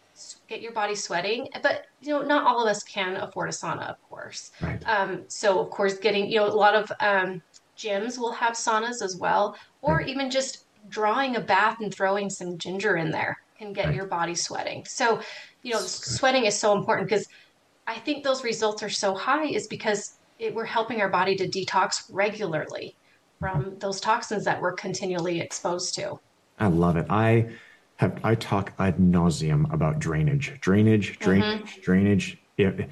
get 0.48 0.60
your 0.60 0.72
body 0.72 0.94
sweating. 0.94 1.48
But 1.62 1.86
you 2.00 2.10
know, 2.10 2.22
not 2.22 2.46
all 2.46 2.62
of 2.62 2.68
us 2.68 2.82
can 2.82 3.16
afford 3.16 3.48
a 3.48 3.52
sauna, 3.52 3.88
of 3.88 4.02
course. 4.08 4.52
Right. 4.60 4.82
Um, 4.86 5.24
so 5.28 5.60
of 5.60 5.70
course, 5.70 5.98
getting 5.98 6.30
you 6.30 6.38
know 6.38 6.46
a 6.46 6.52
lot 6.52 6.74
of 6.74 6.90
um, 7.00 7.42
gyms 7.76 8.18
will 8.18 8.32
have 8.32 8.54
saunas 8.54 9.02
as 9.02 9.16
well, 9.16 9.56
or 9.82 9.96
right. 9.96 10.08
even 10.08 10.30
just 10.30 10.64
drawing 10.88 11.36
a 11.36 11.40
bath 11.40 11.78
and 11.80 11.92
throwing 11.92 12.30
some 12.30 12.58
ginger 12.58 12.96
in 12.96 13.10
there 13.10 13.36
can 13.58 13.72
get 13.72 13.86
right. 13.86 13.94
your 13.94 14.06
body 14.06 14.34
sweating. 14.34 14.84
So 14.84 15.20
you 15.62 15.74
know, 15.74 15.80
sweating 15.80 16.44
is 16.44 16.58
so 16.58 16.76
important 16.76 17.08
because 17.08 17.26
I 17.86 17.98
think 17.98 18.24
those 18.24 18.44
results 18.44 18.82
are 18.82 18.90
so 18.90 19.14
high 19.14 19.46
is 19.46 19.66
because 19.66 20.18
it, 20.38 20.54
we're 20.54 20.64
helping 20.64 21.00
our 21.00 21.08
body 21.08 21.34
to 21.36 21.48
detox 21.48 22.04
regularly 22.10 22.96
from 23.40 23.76
those 23.78 24.00
toxins 24.00 24.44
that 24.44 24.60
we're 24.60 24.72
continually 24.72 25.40
exposed 25.40 25.94
to. 25.94 26.18
I 26.58 26.66
love 26.66 26.96
it. 26.96 27.06
I 27.08 27.50
have 27.98 28.18
I 28.24 28.34
talk 28.34 28.72
ad 28.78 28.98
nauseum 28.98 29.72
about 29.72 29.98
drainage, 29.98 30.58
drainage, 30.60 31.18
drainage, 31.18 31.72
mm-hmm. 31.72 31.80
drainage. 31.82 32.38
Because 32.56 32.86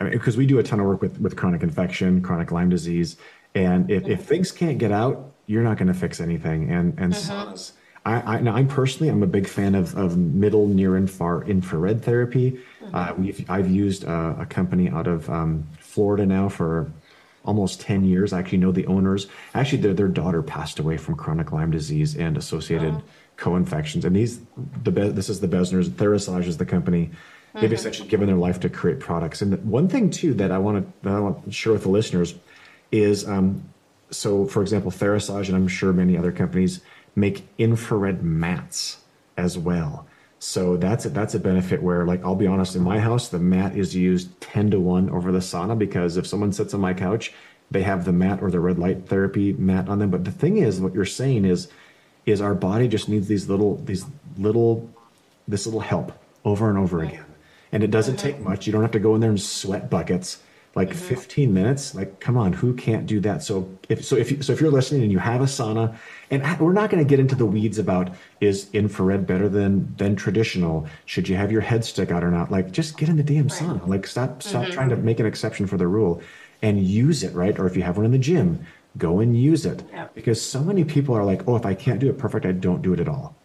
I 0.00 0.04
mean, 0.04 0.36
we 0.36 0.46
do 0.46 0.58
a 0.58 0.62
ton 0.62 0.80
of 0.80 0.86
work 0.86 1.00
with 1.00 1.20
with 1.20 1.36
chronic 1.36 1.62
infection, 1.62 2.20
chronic 2.22 2.50
Lyme 2.50 2.68
disease, 2.68 3.16
and 3.54 3.90
if, 3.90 4.02
mm-hmm. 4.02 4.12
if 4.12 4.24
things 4.24 4.50
can't 4.50 4.78
get 4.78 4.90
out, 4.90 5.32
you're 5.46 5.62
not 5.62 5.76
going 5.76 5.88
to 5.88 5.94
fix 5.94 6.20
anything. 6.20 6.70
And 6.70 6.98
and 6.98 7.12
mm-hmm. 7.12 7.50
saunas, 7.50 7.72
I, 8.06 8.36
I 8.36 8.40
now 8.40 8.54
I'm 8.54 8.68
personally 8.68 9.10
I'm 9.10 9.22
a 9.22 9.26
big 9.26 9.46
fan 9.46 9.74
of 9.74 9.96
of 9.96 10.16
middle, 10.16 10.66
near, 10.66 10.96
and 10.96 11.10
far 11.10 11.44
infrared 11.44 12.02
therapy. 12.02 12.52
Mm-hmm. 12.82 12.94
Uh, 12.94 13.12
we've 13.18 13.50
I've 13.50 13.70
used 13.70 14.06
uh, 14.06 14.34
a 14.38 14.46
company 14.46 14.88
out 14.88 15.06
of 15.06 15.28
um, 15.28 15.68
Florida 15.78 16.24
now 16.24 16.48
for 16.48 16.90
almost 17.44 17.80
10 17.80 18.04
years. 18.04 18.34
I 18.34 18.40
actually 18.40 18.58
know 18.58 18.72
the 18.72 18.86
owners. 18.86 19.26
Actually, 19.54 19.80
their, 19.80 19.94
their 19.94 20.08
daughter 20.08 20.42
passed 20.42 20.78
away 20.78 20.98
from 20.98 21.14
chronic 21.16 21.50
Lyme 21.50 21.70
disease 21.70 22.14
and 22.14 22.36
associated 22.36 22.94
oh. 22.94 23.02
Co-infections. 23.38 24.04
And 24.04 24.14
these, 24.14 24.40
the 24.84 24.90
this 24.90 25.30
is 25.30 25.40
the 25.40 25.48
Besners. 25.48 25.88
Therasage 25.88 26.46
is 26.46 26.58
the 26.58 26.66
company. 26.66 27.06
Mm-hmm. 27.06 27.60
They've 27.60 27.72
essentially 27.72 28.08
given 28.08 28.26
their 28.26 28.36
life 28.36 28.60
to 28.60 28.68
create 28.68 29.00
products. 29.00 29.40
And 29.40 29.64
one 29.64 29.88
thing 29.88 30.10
too 30.10 30.34
that 30.34 30.52
I 30.52 30.58
want 30.58 30.84
to 30.84 31.08
that 31.08 31.16
I 31.16 31.20
want 31.20 31.44
to 31.44 31.50
share 31.50 31.72
with 31.72 31.84
the 31.84 31.88
listeners 31.88 32.34
is, 32.92 33.26
um, 33.26 33.62
so 34.10 34.44
for 34.44 34.60
example, 34.60 34.90
Therasage 34.90 35.48
and 35.48 35.56
I'm 35.56 35.68
sure 35.68 35.92
many 35.92 36.18
other 36.18 36.32
companies 36.32 36.80
make 37.16 37.48
infrared 37.56 38.22
mats 38.22 38.98
as 39.36 39.56
well. 39.56 40.06
So 40.40 40.76
that's 40.76 41.04
a, 41.04 41.08
that's 41.08 41.34
a 41.34 41.40
benefit 41.40 41.82
where, 41.82 42.04
like, 42.04 42.24
I'll 42.24 42.36
be 42.36 42.46
honest, 42.46 42.76
in 42.76 42.82
my 42.82 43.00
house, 43.00 43.28
the 43.28 43.40
mat 43.40 43.76
is 43.76 43.94
used 43.94 44.40
10 44.40 44.70
to 44.70 44.80
1 44.80 45.10
over 45.10 45.32
the 45.32 45.40
sauna 45.40 45.76
because 45.76 46.16
if 46.16 46.28
someone 46.28 46.52
sits 46.52 46.74
on 46.74 46.80
my 46.80 46.94
couch, 46.94 47.32
they 47.70 47.82
have 47.82 48.04
the 48.04 48.12
mat 48.12 48.40
or 48.40 48.50
the 48.50 48.60
red 48.60 48.78
light 48.78 49.08
therapy 49.08 49.52
mat 49.54 49.88
on 49.88 49.98
them. 49.98 50.10
But 50.10 50.24
the 50.24 50.30
thing 50.30 50.58
is, 50.58 50.80
what 50.80 50.94
you're 50.94 51.04
saying 51.04 51.44
is, 51.44 51.68
is 52.28 52.40
our 52.40 52.54
body 52.54 52.88
just 52.88 53.08
needs 53.08 53.26
these 53.28 53.48
little, 53.48 53.76
these 53.84 54.04
little, 54.36 54.88
this 55.46 55.66
little 55.66 55.80
help 55.80 56.12
over 56.44 56.68
and 56.68 56.78
over 56.78 57.02
again. 57.02 57.24
And 57.72 57.82
it 57.82 57.90
doesn't 57.90 58.16
take 58.16 58.40
much. 58.40 58.66
You 58.66 58.72
don't 58.72 58.82
have 58.82 58.92
to 58.92 58.98
go 58.98 59.14
in 59.14 59.20
there 59.20 59.30
and 59.30 59.40
sweat 59.40 59.90
buckets 59.90 60.42
like 60.74 60.90
mm-hmm. 60.90 61.14
15 61.14 61.52
minutes 61.52 61.94
like 61.94 62.20
come 62.20 62.36
on 62.36 62.52
who 62.52 62.74
can't 62.74 63.06
do 63.06 63.20
that 63.20 63.42
so 63.42 63.68
if 63.88 64.04
so 64.04 64.16
if 64.16 64.30
you, 64.30 64.42
so 64.42 64.52
if 64.52 64.60
you're 64.60 64.70
listening 64.70 65.02
and 65.02 65.10
you 65.10 65.18
have 65.18 65.40
a 65.40 65.44
sauna 65.44 65.96
and 66.30 66.60
we're 66.60 66.72
not 66.72 66.90
going 66.90 67.02
to 67.02 67.08
get 67.08 67.18
into 67.18 67.34
the 67.34 67.44
weeds 67.44 67.78
about 67.78 68.10
is 68.40 68.68
infrared 68.72 69.26
better 69.26 69.48
than 69.48 69.92
than 69.96 70.14
traditional 70.14 70.86
should 71.06 71.28
you 71.28 71.36
have 71.36 71.50
your 71.50 71.62
head 71.62 71.84
stick 71.84 72.10
out 72.10 72.22
or 72.22 72.30
not 72.30 72.50
like 72.50 72.70
just 72.70 72.96
get 72.96 73.08
in 73.08 73.16
the 73.16 73.22
damn 73.22 73.48
sauna 73.48 73.86
like 73.88 74.06
stop 74.06 74.42
stop 74.42 74.64
mm-hmm. 74.64 74.72
trying 74.72 74.88
to 74.88 74.96
make 74.96 75.18
an 75.18 75.26
exception 75.26 75.66
for 75.66 75.78
the 75.78 75.88
rule 75.88 76.22
and 76.62 76.86
use 76.86 77.22
it 77.22 77.34
right 77.34 77.58
or 77.58 77.66
if 77.66 77.76
you 77.76 77.82
have 77.82 77.96
one 77.96 78.06
in 78.06 78.12
the 78.12 78.18
gym 78.18 78.64
go 78.96 79.20
and 79.20 79.40
use 79.40 79.66
it 79.66 79.84
yeah. 79.92 80.08
because 80.14 80.40
so 80.40 80.60
many 80.60 80.84
people 80.84 81.14
are 81.14 81.24
like 81.24 81.46
oh 81.46 81.56
if 81.56 81.66
i 81.66 81.74
can't 81.74 82.00
do 82.00 82.08
it 82.08 82.18
perfect 82.18 82.46
i 82.46 82.52
don't 82.52 82.82
do 82.82 82.92
it 82.92 83.00
at 83.00 83.08
all 83.08 83.36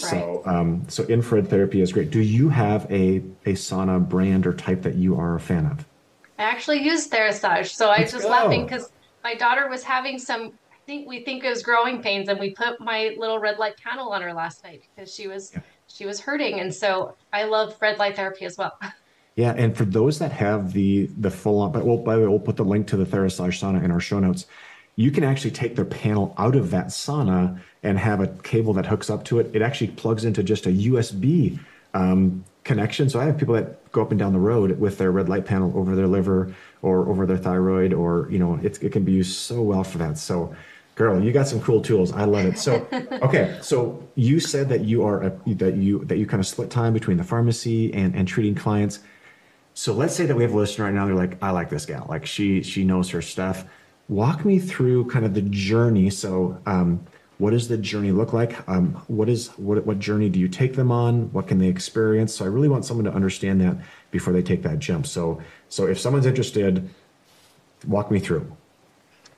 Right. 0.00 0.10
So, 0.10 0.42
um, 0.46 0.88
so 0.88 1.04
infrared 1.04 1.48
therapy 1.48 1.82
is 1.82 1.92
great. 1.92 2.10
Do 2.10 2.20
you 2.20 2.48
have 2.48 2.90
a 2.90 3.16
a 3.44 3.52
sauna 3.52 4.06
brand 4.06 4.46
or 4.46 4.54
type 4.54 4.80
that 4.82 4.94
you 4.94 5.16
are 5.16 5.34
a 5.34 5.40
fan 5.40 5.66
of? 5.66 5.84
I 6.38 6.44
actually 6.44 6.82
use 6.82 7.08
Therasage. 7.08 7.68
So 7.68 7.88
I 7.88 8.00
was 8.00 8.12
just 8.12 8.26
laughing 8.26 8.64
because 8.64 8.90
my 9.22 9.34
daughter 9.34 9.68
was 9.68 9.82
having 9.82 10.18
some, 10.18 10.52
I 10.72 10.76
think 10.86 11.06
we 11.06 11.22
think 11.24 11.44
it 11.44 11.50
was 11.50 11.62
growing 11.62 12.02
pains, 12.02 12.28
and 12.28 12.40
we 12.40 12.50
put 12.50 12.80
my 12.80 13.14
little 13.18 13.38
red 13.38 13.58
light 13.58 13.76
panel 13.76 14.08
on 14.08 14.22
her 14.22 14.32
last 14.32 14.64
night 14.64 14.82
because 14.94 15.14
she 15.14 15.28
was 15.28 15.52
yeah. 15.52 15.60
she 15.88 16.06
was 16.06 16.20
hurting, 16.20 16.60
and 16.60 16.74
so 16.74 17.14
I 17.32 17.44
love 17.44 17.76
red 17.80 17.98
light 17.98 18.16
therapy 18.16 18.44
as 18.44 18.56
well. 18.56 18.72
Yeah, 19.34 19.54
and 19.56 19.74
for 19.74 19.86
those 19.86 20.18
that 20.18 20.30
have 20.32 20.74
the 20.74 21.06
the 21.16 21.30
full 21.30 21.60
on, 21.60 21.72
but 21.72 21.86
well, 21.86 21.96
by 21.96 22.16
the 22.16 22.20
way, 22.20 22.28
we'll 22.28 22.38
put 22.38 22.56
the 22.56 22.66
link 22.66 22.86
to 22.88 22.98
the 22.98 23.06
Therasage 23.06 23.58
sauna 23.58 23.82
in 23.82 23.90
our 23.90 23.98
show 23.98 24.18
notes. 24.18 24.44
You 24.96 25.10
can 25.10 25.24
actually 25.24 25.52
take 25.52 25.76
their 25.76 25.84
panel 25.84 26.34
out 26.36 26.54
of 26.54 26.70
that 26.70 26.88
sauna 26.88 27.60
and 27.82 27.98
have 27.98 28.20
a 28.20 28.28
cable 28.28 28.74
that 28.74 28.86
hooks 28.86 29.08
up 29.10 29.24
to 29.24 29.38
it. 29.38 29.50
It 29.54 29.62
actually 29.62 29.88
plugs 29.88 30.24
into 30.24 30.42
just 30.42 30.66
a 30.66 30.70
USB 30.70 31.58
um, 31.94 32.44
connection. 32.64 33.08
So 33.08 33.20
I 33.20 33.24
have 33.24 33.38
people 33.38 33.54
that 33.54 33.90
go 33.92 34.02
up 34.02 34.10
and 34.10 34.18
down 34.18 34.32
the 34.32 34.38
road 34.38 34.78
with 34.78 34.98
their 34.98 35.10
red 35.10 35.28
light 35.28 35.44
panel 35.44 35.72
over 35.76 35.96
their 35.96 36.06
liver 36.06 36.54
or 36.82 37.08
over 37.08 37.26
their 37.26 37.36
thyroid, 37.38 37.92
or 37.92 38.28
you 38.30 38.38
know, 38.38 38.58
it, 38.62 38.82
it 38.82 38.92
can 38.92 39.04
be 39.04 39.12
used 39.12 39.36
so 39.36 39.62
well 39.62 39.84
for 39.84 39.98
that. 39.98 40.18
So, 40.18 40.54
girl, 40.94 41.22
you 41.22 41.32
got 41.32 41.48
some 41.48 41.60
cool 41.60 41.80
tools. 41.80 42.12
I 42.12 42.24
love 42.24 42.46
it. 42.46 42.58
So, 42.58 42.86
okay, 43.22 43.58
so 43.62 44.06
you 44.14 44.40
said 44.40 44.68
that 44.68 44.84
you 44.84 45.04
are 45.04 45.22
a, 45.22 45.54
that 45.54 45.76
you 45.76 46.04
that 46.04 46.18
you 46.18 46.26
kind 46.26 46.40
of 46.40 46.46
split 46.46 46.70
time 46.70 46.92
between 46.92 47.16
the 47.16 47.24
pharmacy 47.24 47.92
and 47.94 48.14
and 48.14 48.26
treating 48.26 48.54
clients. 48.54 49.00
So 49.74 49.94
let's 49.94 50.14
say 50.14 50.26
that 50.26 50.36
we 50.36 50.42
have 50.42 50.52
a 50.52 50.56
listener 50.56 50.84
right 50.84 50.94
now. 50.94 51.06
They're 51.06 51.14
like, 51.14 51.42
I 51.42 51.50
like 51.50 51.70
this 51.70 51.86
gal. 51.86 52.06
Like 52.08 52.26
she 52.26 52.62
she 52.62 52.84
knows 52.84 53.10
her 53.10 53.22
stuff. 53.22 53.64
Walk 54.08 54.44
me 54.44 54.58
through 54.58 55.06
kind 55.06 55.24
of 55.24 55.34
the 55.34 55.42
journey. 55.42 56.10
So. 56.10 56.60
Um, 56.66 57.06
what 57.42 57.50
does 57.50 57.66
the 57.66 57.76
journey 57.76 58.12
look 58.12 58.32
like? 58.32 58.68
Um, 58.68 58.92
what 59.08 59.28
is 59.28 59.48
what 59.58 59.84
what 59.84 59.98
journey 59.98 60.28
do 60.28 60.38
you 60.38 60.46
take 60.46 60.76
them 60.76 60.92
on? 60.92 61.32
What 61.32 61.48
can 61.48 61.58
they 61.58 61.66
experience? 61.66 62.32
So 62.32 62.44
I 62.44 62.48
really 62.48 62.68
want 62.68 62.84
someone 62.84 63.04
to 63.06 63.12
understand 63.12 63.60
that 63.62 63.78
before 64.12 64.32
they 64.32 64.42
take 64.42 64.62
that 64.62 64.78
jump. 64.78 65.08
So 65.08 65.42
so 65.68 65.86
if 65.88 65.98
someone's 65.98 66.26
interested, 66.26 66.88
walk 67.84 68.12
me 68.12 68.20
through. 68.20 68.56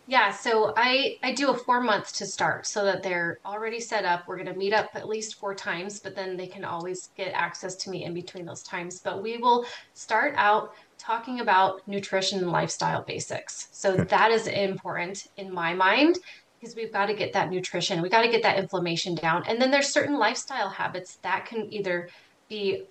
Yeah, 0.07 0.33
so 0.33 0.75
I 0.77 1.17
I 1.23 1.33
do 1.33 1.51
a 1.51 1.57
four 1.57 1.81
months 1.81 2.13
to 2.19 2.27
start 2.27 2.67
so 2.67 2.85
that 2.85 3.03
they're 3.03 3.39
already 3.47 3.81
set 3.81 4.05
up. 4.05 4.29
We're 4.29 4.37
going 4.37 4.53
to 4.53 4.59
meet 4.59 4.75
up 4.75 4.91
at 4.95 5.09
least 5.09 5.37
four 5.37 5.55
times, 5.55 5.99
but 5.99 6.15
then 6.15 6.37
they 6.37 6.47
can 6.47 6.63
always 6.63 7.09
get 7.17 7.33
access 7.33 7.75
to 7.77 7.91
me 7.91 8.05
in 8.05 8.13
between 8.13 8.45
those 8.45 8.63
times. 8.63 9.01
But 9.01 9.23
we 9.23 9.39
will 9.39 9.65
start 9.95 10.35
out 10.37 10.75
talking 10.99 11.41
about 11.41 11.87
nutrition 11.87 12.39
and 12.39 12.51
lifestyle 12.51 13.03
basics. 13.03 13.69
So 13.73 13.97
that 13.97 14.31
is 14.31 14.47
important 14.47 15.27
in 15.37 15.53
my 15.53 15.75
mind 15.75 16.19
because 16.61 16.77
we've 16.77 16.93
got 16.93 17.07
to 17.07 17.15
get 17.15 17.33
that 17.35 17.51
nutrition, 17.51 18.01
we 18.01 18.09
got 18.09 18.23
to 18.23 18.31
get 18.31 18.43
that 18.43 18.59
inflammation 18.59 19.15
down. 19.15 19.45
And 19.47 19.61
then 19.61 19.71
there's 19.71 19.89
certain 19.89 20.19
lifestyle 20.19 20.71
habits 20.71 21.17
that 21.17 21.45
can 21.45 21.71
either 21.73 22.09
be, 22.49 22.85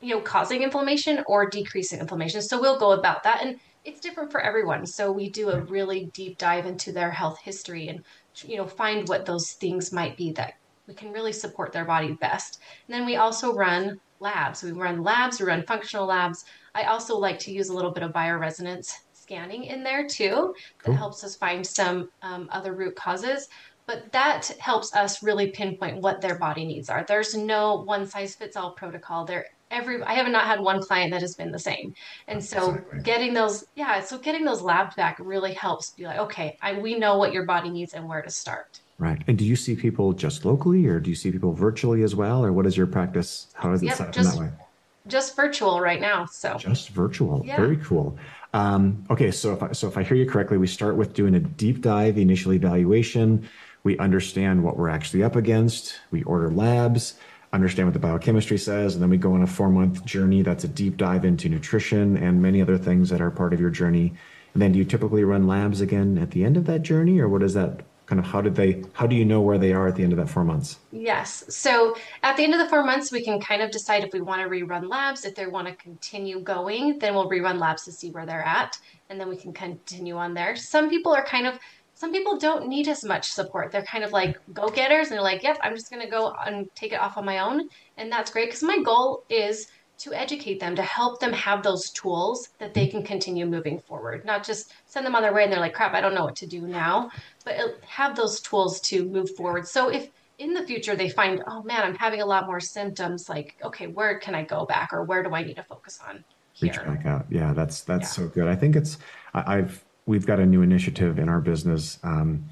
you 0.00 0.14
know, 0.14 0.20
causing 0.20 0.62
inflammation 0.62 1.24
or 1.26 1.48
decreasing 1.50 1.98
inflammation. 1.98 2.40
So 2.40 2.60
we'll 2.60 2.78
go 2.78 2.92
about 2.92 3.24
that. 3.24 3.42
And 3.42 3.58
it's 3.84 4.00
different 4.00 4.30
for 4.30 4.40
everyone. 4.40 4.86
So 4.86 5.10
we 5.10 5.28
do 5.28 5.50
a 5.50 5.56
mm-hmm. 5.56 5.72
really 5.72 6.10
deep 6.14 6.38
dive 6.38 6.66
into 6.66 6.92
their 6.92 7.10
health 7.10 7.40
history 7.42 7.88
and, 7.88 8.04
you 8.44 8.56
know, 8.56 8.66
find 8.66 9.08
what 9.08 9.26
those 9.26 9.52
things 9.52 9.92
might 9.92 10.16
be 10.16 10.32
that 10.32 10.54
we 10.86 10.94
can 10.94 11.12
really 11.12 11.32
support 11.32 11.72
their 11.72 11.84
body 11.84 12.12
best. 12.12 12.60
And 12.86 12.94
then 12.94 13.06
we 13.06 13.16
also 13.16 13.52
run 13.52 14.00
labs. 14.20 14.62
We 14.62 14.72
run 14.72 15.02
labs, 15.02 15.40
we 15.40 15.46
run 15.46 15.64
functional 15.66 16.06
labs. 16.06 16.44
I 16.74 16.84
also 16.84 17.16
like 17.16 17.38
to 17.40 17.52
use 17.52 17.68
a 17.68 17.74
little 17.74 17.90
bit 17.90 18.02
of 18.02 18.12
bioresonance 18.12 18.92
scanning 19.26 19.64
in 19.64 19.82
there 19.82 20.06
too 20.06 20.54
that 20.84 20.92
helps 20.92 21.24
us 21.24 21.34
find 21.34 21.66
some 21.66 22.08
um, 22.22 22.48
other 22.52 22.74
root 22.74 22.94
causes 22.94 23.48
but 23.86 24.10
that 24.12 24.46
helps 24.58 24.94
us 24.94 25.22
really 25.22 25.50
pinpoint 25.50 26.00
what 26.00 26.20
their 26.20 26.38
body 26.38 26.64
needs 26.64 26.88
are 26.88 27.04
there's 27.08 27.34
no 27.34 27.82
one 27.82 28.06
size 28.06 28.36
fits 28.36 28.56
all 28.56 28.70
protocol 28.70 29.24
there 29.24 29.46
every 29.72 30.00
i 30.04 30.12
have 30.12 30.28
not 30.28 30.44
had 30.44 30.60
one 30.60 30.80
client 30.80 31.10
that 31.10 31.22
has 31.22 31.34
been 31.34 31.50
the 31.50 31.58
same 31.58 31.92
and 32.28 32.44
so 32.44 32.70
exactly. 32.70 33.00
getting 33.00 33.34
those 33.34 33.64
yeah 33.74 34.00
so 34.00 34.16
getting 34.16 34.44
those 34.44 34.62
labs 34.62 34.94
back 34.94 35.16
really 35.18 35.54
helps 35.54 35.90
be 35.90 36.04
like 36.04 36.18
okay 36.18 36.56
I, 36.62 36.74
we 36.74 36.96
know 36.96 37.18
what 37.18 37.32
your 37.32 37.46
body 37.46 37.70
needs 37.70 37.94
and 37.94 38.08
where 38.08 38.22
to 38.22 38.30
start 38.30 38.80
right 38.98 39.22
and 39.26 39.36
do 39.36 39.44
you 39.44 39.56
see 39.56 39.76
people 39.76 40.12
just 40.12 40.44
locally 40.44 40.86
or 40.86 41.00
do 41.00 41.10
you 41.10 41.16
see 41.16 41.30
people 41.30 41.52
virtually 41.52 42.02
as 42.02 42.14
well 42.14 42.44
or 42.44 42.52
what 42.52 42.66
is 42.66 42.76
your 42.76 42.86
practice 42.86 43.48
how 43.54 43.72
is 43.72 43.82
it 43.82 43.86
yep, 43.86 43.96
set 43.96 44.08
up 44.08 44.14
just, 44.14 44.34
in 44.34 44.44
that 44.44 44.50
way 44.50 44.58
just 45.06 45.36
virtual 45.36 45.80
right 45.80 46.00
now 46.00 46.24
so 46.26 46.56
just 46.56 46.88
virtual 46.88 47.42
yeah. 47.44 47.56
very 47.56 47.76
cool 47.76 48.18
um, 48.56 49.04
okay, 49.10 49.30
so 49.32 49.52
if 49.52 49.62
I, 49.62 49.72
so 49.72 49.86
if 49.86 49.98
I 49.98 50.02
hear 50.02 50.16
you 50.16 50.24
correctly, 50.24 50.56
we 50.56 50.66
start 50.66 50.96
with 50.96 51.12
doing 51.12 51.34
a 51.34 51.40
deep 51.40 51.82
dive 51.82 52.16
initial 52.16 52.54
evaluation. 52.54 53.46
We 53.82 53.98
understand 53.98 54.64
what 54.64 54.78
we're 54.78 54.88
actually 54.88 55.22
up 55.22 55.36
against. 55.36 56.00
We 56.10 56.22
order 56.22 56.50
labs, 56.50 57.18
understand 57.52 57.88
what 57.88 57.92
the 57.92 57.98
biochemistry 57.98 58.56
says, 58.56 58.94
and 58.94 59.02
then 59.02 59.10
we 59.10 59.18
go 59.18 59.34
on 59.34 59.42
a 59.42 59.46
four 59.46 59.68
month 59.68 60.06
journey. 60.06 60.40
That's 60.40 60.64
a 60.64 60.68
deep 60.68 60.96
dive 60.96 61.26
into 61.26 61.50
nutrition 61.50 62.16
and 62.16 62.40
many 62.40 62.62
other 62.62 62.78
things 62.78 63.10
that 63.10 63.20
are 63.20 63.30
part 63.30 63.52
of 63.52 63.60
your 63.60 63.68
journey. 63.68 64.14
And 64.54 64.62
then 64.62 64.72
do 64.72 64.78
you 64.78 64.86
typically 64.86 65.22
run 65.22 65.46
labs 65.46 65.82
again 65.82 66.16
at 66.16 66.30
the 66.30 66.42
end 66.42 66.56
of 66.56 66.64
that 66.64 66.80
journey, 66.82 67.20
or 67.20 67.28
what 67.28 67.42
is 67.42 67.52
that 67.52 67.82
kind 68.06 68.20
of 68.20 68.24
how 68.24 68.40
did 68.40 68.54
they 68.54 68.82
how 68.92 69.06
do 69.06 69.16
you 69.16 69.24
know 69.24 69.40
where 69.40 69.58
they 69.58 69.72
are 69.72 69.88
at 69.88 69.96
the 69.96 70.02
end 70.02 70.12
of 70.12 70.18
that 70.18 70.28
four 70.28 70.44
months? 70.44 70.78
Yes. 70.92 71.44
So 71.48 71.96
at 72.22 72.36
the 72.36 72.44
end 72.44 72.54
of 72.54 72.60
the 72.60 72.68
four 72.68 72.84
months 72.84 73.12
we 73.12 73.24
can 73.24 73.40
kind 73.40 73.62
of 73.62 73.70
decide 73.70 74.04
if 74.04 74.12
we 74.12 74.20
want 74.20 74.42
to 74.42 74.48
rerun 74.48 74.88
labs. 74.88 75.24
If 75.24 75.34
they 75.34 75.46
want 75.46 75.66
to 75.68 75.74
continue 75.74 76.40
going 76.40 76.98
then 76.98 77.14
we'll 77.14 77.28
rerun 77.28 77.58
labs 77.58 77.84
to 77.84 77.92
see 77.92 78.10
where 78.10 78.24
they're 78.24 78.42
at 78.42 78.78
and 79.10 79.20
then 79.20 79.28
we 79.28 79.36
can 79.36 79.52
continue 79.52 80.16
on 80.16 80.34
there. 80.34 80.56
Some 80.56 80.88
people 80.88 81.12
are 81.12 81.24
kind 81.24 81.46
of 81.46 81.58
some 81.94 82.12
people 82.12 82.38
don't 82.38 82.68
need 82.68 82.88
as 82.88 83.04
much 83.04 83.30
support. 83.30 83.72
They're 83.72 83.82
kind 83.82 84.04
of 84.04 84.12
like 84.12 84.38
go-getters 84.52 85.08
and 85.08 85.14
they're 85.14 85.22
like 85.22 85.42
yep 85.42 85.58
i'm 85.62 85.74
just 85.74 85.90
going 85.90 86.02
to 86.02 86.08
go 86.08 86.34
and 86.46 86.68
take 86.74 86.92
it 86.92 87.00
off 87.00 87.16
on 87.16 87.24
my 87.24 87.38
own 87.40 87.68
and 87.96 88.10
that's 88.12 88.30
great 88.30 88.48
because 88.48 88.62
my 88.62 88.78
goal 88.82 89.24
is 89.28 89.66
to 89.98 90.12
educate 90.12 90.60
them, 90.60 90.76
to 90.76 90.82
help 90.82 91.20
them 91.20 91.32
have 91.32 91.62
those 91.62 91.90
tools 91.90 92.50
that 92.58 92.74
they 92.74 92.86
can 92.86 93.02
continue 93.02 93.46
moving 93.46 93.78
forward, 93.78 94.24
not 94.24 94.44
just 94.44 94.72
send 94.86 95.06
them 95.06 95.14
on 95.14 95.22
their 95.22 95.32
way 95.32 95.44
and 95.44 95.52
they're 95.52 95.60
like, 95.60 95.74
crap, 95.74 95.94
I 95.94 96.00
don't 96.00 96.14
know 96.14 96.24
what 96.24 96.36
to 96.36 96.46
do 96.46 96.62
now, 96.62 97.10
but 97.44 97.56
have 97.86 98.14
those 98.14 98.40
tools 98.40 98.80
to 98.82 99.04
move 99.04 99.34
forward. 99.36 99.66
So 99.66 99.88
if 99.88 100.10
in 100.38 100.52
the 100.52 100.66
future 100.66 100.96
they 100.96 101.08
find, 101.08 101.42
oh 101.46 101.62
man, 101.62 101.82
I'm 101.82 101.94
having 101.94 102.20
a 102.20 102.26
lot 102.26 102.46
more 102.46 102.60
symptoms, 102.60 103.28
like, 103.28 103.56
okay, 103.62 103.86
where 103.86 104.18
can 104.18 104.34
I 104.34 104.42
go 104.42 104.66
back 104.66 104.92
or 104.92 105.04
where 105.04 105.22
do 105.22 105.34
I 105.34 105.42
need 105.42 105.56
to 105.56 105.62
focus 105.62 105.98
on? 106.06 106.24
Here? 106.52 106.72
Reach 106.72 106.84
back 106.84 107.06
out. 107.06 107.26
Yeah, 107.30 107.52
that's 107.52 107.82
that's 107.82 108.18
yeah. 108.18 108.24
so 108.24 108.28
good. 108.28 108.48
I 108.48 108.56
think 108.56 108.76
it's 108.76 108.96
I've 109.34 109.84
we've 110.06 110.24
got 110.24 110.40
a 110.40 110.46
new 110.46 110.62
initiative 110.62 111.18
in 111.18 111.28
our 111.28 111.40
business. 111.40 111.98
Um, 112.02 112.46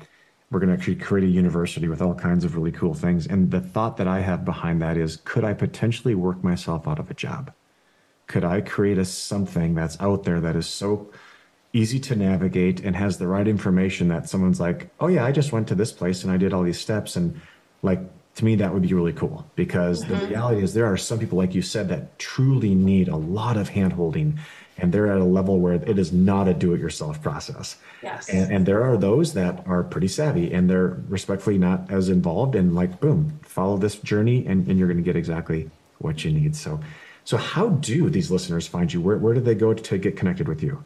we're 0.54 0.60
going 0.60 0.70
to 0.70 0.76
actually 0.76 0.94
create 0.94 1.26
a 1.26 1.30
university 1.30 1.88
with 1.88 2.00
all 2.00 2.14
kinds 2.14 2.44
of 2.44 2.56
really 2.56 2.70
cool 2.70 2.94
things. 2.94 3.26
And 3.26 3.50
the 3.50 3.60
thought 3.60 3.96
that 3.96 4.06
I 4.06 4.20
have 4.20 4.44
behind 4.44 4.80
that 4.82 4.96
is 4.96 5.16
could 5.16 5.42
I 5.42 5.52
potentially 5.52 6.14
work 6.14 6.44
myself 6.44 6.86
out 6.86 7.00
of 7.00 7.10
a 7.10 7.14
job? 7.14 7.52
Could 8.28 8.44
I 8.44 8.60
create 8.60 8.96
a 8.96 9.04
something 9.04 9.74
that's 9.74 10.00
out 10.00 10.22
there 10.22 10.40
that 10.40 10.54
is 10.54 10.68
so 10.68 11.10
easy 11.72 11.98
to 11.98 12.14
navigate 12.14 12.78
and 12.80 12.94
has 12.94 13.18
the 13.18 13.26
right 13.26 13.48
information 13.48 14.06
that 14.08 14.28
someone's 14.28 14.60
like, 14.60 14.90
oh 15.00 15.08
yeah, 15.08 15.24
I 15.24 15.32
just 15.32 15.52
went 15.52 15.66
to 15.68 15.74
this 15.74 15.90
place 15.90 16.22
and 16.22 16.32
I 16.32 16.36
did 16.36 16.52
all 16.54 16.62
these 16.62 16.80
steps 16.80 17.16
and 17.16 17.40
like 17.82 18.00
to 18.34 18.44
me 18.44 18.56
that 18.56 18.72
would 18.72 18.82
be 18.82 18.92
really 18.94 19.12
cool 19.12 19.46
because 19.54 20.04
mm-hmm. 20.04 20.18
the 20.18 20.26
reality 20.26 20.62
is 20.62 20.74
there 20.74 20.86
are 20.86 20.96
some 20.96 21.18
people 21.18 21.38
like 21.38 21.54
you 21.54 21.62
said 21.62 21.88
that 21.88 22.18
truly 22.18 22.74
need 22.74 23.08
a 23.08 23.16
lot 23.16 23.56
of 23.56 23.70
handholding 23.70 24.38
and 24.76 24.92
they're 24.92 25.10
at 25.10 25.20
a 25.20 25.24
level 25.24 25.60
where 25.60 25.74
it 25.74 25.98
is 25.98 26.12
not 26.12 26.48
a 26.48 26.54
do-it-yourself 26.54 27.22
process. 27.22 27.76
Yes. 28.02 28.28
And, 28.28 28.52
and 28.52 28.66
there 28.66 28.82
are 28.82 28.96
those 28.96 29.34
that 29.34 29.64
are 29.68 29.84
pretty 29.84 30.08
savvy 30.08 30.52
and 30.52 30.68
they're 30.68 31.00
respectfully 31.08 31.58
not 31.58 31.92
as 31.92 32.08
involved 32.08 32.56
and 32.56 32.74
like 32.74 33.00
boom 33.00 33.38
follow 33.42 33.76
this 33.76 33.94
journey 33.96 34.44
and, 34.46 34.66
and 34.66 34.78
you're 34.78 34.88
going 34.88 34.98
to 34.98 35.04
get 35.04 35.14
exactly 35.14 35.70
what 35.98 36.24
you 36.24 36.32
need. 36.32 36.56
So 36.56 36.80
so 37.26 37.36
how 37.38 37.68
do 37.68 38.10
these 38.10 38.30
listeners 38.30 38.66
find 38.66 38.92
you? 38.92 39.00
Where, 39.00 39.16
where 39.16 39.32
do 39.32 39.40
they 39.40 39.54
go 39.54 39.72
to 39.72 39.98
get 39.98 40.16
connected 40.16 40.46
with 40.46 40.62
you 40.62 40.84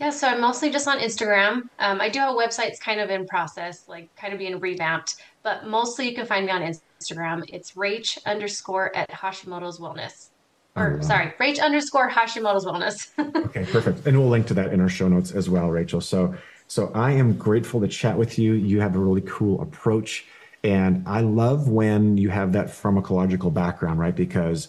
yeah, 0.00 0.08
so 0.08 0.28
I'm 0.28 0.40
mostly 0.40 0.70
just 0.70 0.88
on 0.88 0.98
Instagram. 0.98 1.68
Um, 1.78 2.00
I 2.00 2.08
do 2.08 2.20
have 2.20 2.34
a 2.34 2.36
website; 2.36 2.80
kind 2.80 3.00
of 3.00 3.10
in 3.10 3.26
process, 3.26 3.86
like 3.86 4.14
kind 4.16 4.32
of 4.32 4.38
being 4.38 4.58
revamped. 4.58 5.16
But 5.42 5.66
mostly, 5.66 6.08
you 6.08 6.14
can 6.14 6.24
find 6.24 6.46
me 6.46 6.52
on 6.52 6.62
Instagram. 6.62 7.44
It's 7.48 7.72
Rach 7.72 8.18
underscore 8.24 8.96
at 8.96 9.10
Hashimoto's 9.10 9.78
Wellness. 9.78 10.30
Or 10.74 11.02
sorry, 11.02 11.34
Rach 11.38 11.60
underscore 11.60 12.08
Hashimoto's 12.08 12.64
Wellness. 12.64 13.10
okay, 13.46 13.66
perfect. 13.70 14.06
And 14.06 14.18
we'll 14.18 14.30
link 14.30 14.46
to 14.46 14.54
that 14.54 14.72
in 14.72 14.80
our 14.80 14.88
show 14.88 15.06
notes 15.06 15.32
as 15.32 15.50
well, 15.50 15.68
Rachael. 15.68 16.00
So, 16.00 16.34
so 16.66 16.90
I 16.94 17.10
am 17.10 17.36
grateful 17.36 17.78
to 17.82 17.88
chat 17.88 18.16
with 18.16 18.38
you. 18.38 18.54
You 18.54 18.80
have 18.80 18.96
a 18.96 18.98
really 18.98 19.22
cool 19.26 19.60
approach, 19.60 20.24
and 20.64 21.06
I 21.06 21.20
love 21.20 21.68
when 21.68 22.16
you 22.16 22.30
have 22.30 22.54
that 22.54 22.68
pharmacological 22.68 23.52
background, 23.52 24.00
right? 24.00 24.16
Because 24.16 24.68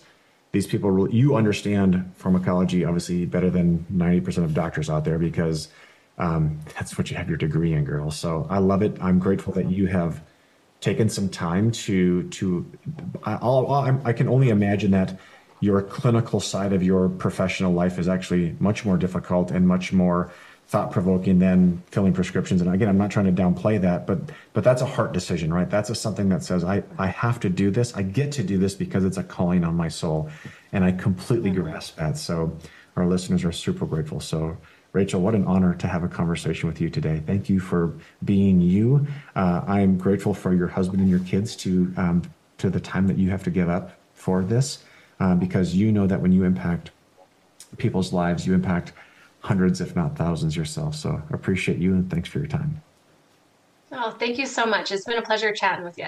these 0.51 0.67
people 0.67 0.91
really, 0.91 1.15
you 1.15 1.35
understand 1.35 2.11
pharmacology 2.15 2.83
obviously 2.85 3.25
better 3.25 3.49
than 3.49 3.85
90% 3.93 4.43
of 4.43 4.53
doctors 4.53 4.89
out 4.89 5.05
there 5.05 5.17
because 5.17 5.69
um, 6.17 6.59
that's 6.75 6.97
what 6.97 7.09
you 7.09 7.17
have 7.17 7.29
your 7.29 7.37
degree 7.37 7.73
in 7.73 7.83
girls 7.85 8.17
so 8.17 8.45
i 8.49 8.57
love 8.59 8.81
it. 8.81 8.97
I'm 9.01 9.17
grateful 9.19 9.53
that 9.53 9.69
you 9.69 9.87
have 9.87 10.21
taken 10.81 11.09
some 11.09 11.29
time 11.29 11.71
to 11.71 12.23
to 12.29 12.65
i 13.23 13.97
i 14.03 14.13
can 14.13 14.27
only 14.27 14.49
imagine 14.49 14.91
that 14.91 15.17
your 15.61 15.81
clinical 15.83 16.39
side 16.39 16.73
of 16.73 16.83
your 16.83 17.07
professional 17.07 17.71
life 17.71 17.99
is 17.99 18.09
actually 18.09 18.55
much 18.59 18.83
more 18.83 18.97
difficult 18.97 19.51
and 19.51 19.67
much 19.67 19.93
more 19.93 20.31
thought 20.71 20.89
provoking 20.89 21.38
than 21.38 21.84
filling 21.91 22.13
prescriptions. 22.13 22.62
And 22.62 22.73
again, 22.73 22.88
I'm 22.88 22.97
not 22.97 23.12
trying 23.12 23.25
to 23.25 23.41
downplay 23.41 23.81
that, 23.81 24.07
but 24.07 24.19
but 24.53 24.63
that's 24.63 24.81
a 24.81 24.86
heart 24.86 25.12
decision, 25.12 25.53
right? 25.53 25.69
That's 25.69 25.89
a, 25.89 25.95
something 25.95 26.29
that 26.29 26.43
says 26.43 26.63
I 26.63 26.81
I 26.97 27.07
have 27.07 27.41
to 27.41 27.49
do 27.49 27.71
this. 27.71 27.93
I 27.93 28.03
get 28.03 28.31
to 28.34 28.43
do 28.43 28.57
this 28.57 28.73
because 28.73 29.03
it's 29.03 29.17
a 29.17 29.23
calling 29.23 29.65
on 29.65 29.75
my 29.75 29.89
soul, 29.89 30.29
and 30.71 30.86
I 30.86 30.93
completely 30.93 31.51
mm-hmm. 31.51 31.63
grasp 31.63 31.97
that. 31.97 32.17
So 32.17 32.57
our 32.95 33.05
listeners 33.05 33.43
are 33.43 33.51
super 33.51 33.86
grateful. 33.86 34.19
So. 34.19 34.57
Rachael, 34.93 35.21
what 35.21 35.36
an 35.36 35.45
honor 35.45 35.73
to 35.75 35.88
have 35.88 36.03
a 36.03 36.10
conversation 36.10 36.67
with 36.67 36.81
you 36.81 36.89
today. 36.89 37.23
Thank 37.25 37.47
you 37.47 37.62
for 37.62 37.93
being 38.25 38.60
you. 38.60 39.07
Uh, 39.38 39.62
I'm 39.65 39.97
grateful 39.97 40.34
for 40.34 40.53
your 40.53 40.67
husband 40.67 40.99
and 40.99 41.10
your 41.10 41.21
kids 41.21 41.55
to 41.63 41.93
um, 41.95 42.23
to 42.57 42.69
the 42.69 42.81
time 42.81 43.07
that 43.07 43.17
you 43.17 43.29
have 43.29 43.41
to 43.45 43.49
give 43.49 43.69
up 43.69 43.93
for 44.13 44.43
this, 44.43 44.84
uh, 45.21 45.36
because 45.36 45.73
you 45.73 45.93
know 45.93 46.07
that 46.07 46.19
when 46.19 46.34
you 46.34 46.43
impact 46.43 46.91
people's 47.77 48.12
lives, 48.12 48.45
you 48.45 48.53
impact 48.53 48.91
hundreds, 49.41 49.82
if 49.82 49.95
not 49.95 50.15
thousands 50.15 50.56
yourself. 50.56 50.95
So 50.95 51.21
appreciate 51.32 51.77
you 51.77 51.93
and 51.93 52.10
thanks 52.10 52.30
for 52.30 52.39
your 52.39 52.47
time. 52.47 52.82
Oh, 53.91 54.12
thank 54.12 54.38
you 54.38 54.45
so 54.45 54.65
much. 54.65 54.91
It's 54.91 55.06
been 55.06 55.17
a 55.17 55.21
pleasure 55.21 55.51
chatting 55.51 55.84
with 55.84 55.97
you. 55.97 56.08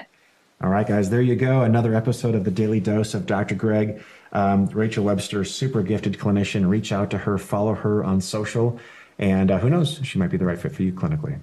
All 0.62 0.70
right, 0.70 0.88
guys, 0.88 1.10
there 1.10 1.22
you 1.22 1.36
go. 1.36 1.64
Another 1.64 1.94
episode 1.94 2.36
of 2.36 2.46
the 2.46 2.52
Daily 2.52 2.80
Dose 2.80 3.14
of 3.14 3.26
Dr. 3.26 3.56
Greg. 3.56 4.02
Um, 4.32 4.68
Rachael 4.68 5.04
Webster, 5.04 5.44
super 5.44 5.84
gifted 5.84 6.18
clinician. 6.18 6.70
Reach 6.70 6.94
out 6.94 7.10
to 7.12 7.18
her, 7.18 7.38
follow 7.38 7.74
her 7.74 8.04
on 8.04 8.22
social, 8.22 8.80
and 9.20 9.52
uh, 9.52 9.60
who 9.60 9.70
knows, 9.70 10.00
she 10.04 10.18
might 10.18 10.32
be 10.32 10.38
the 10.38 10.46
right 10.46 10.58
fit 10.58 10.74
for 10.74 10.84
you 10.84 10.94
clinically. 10.94 11.38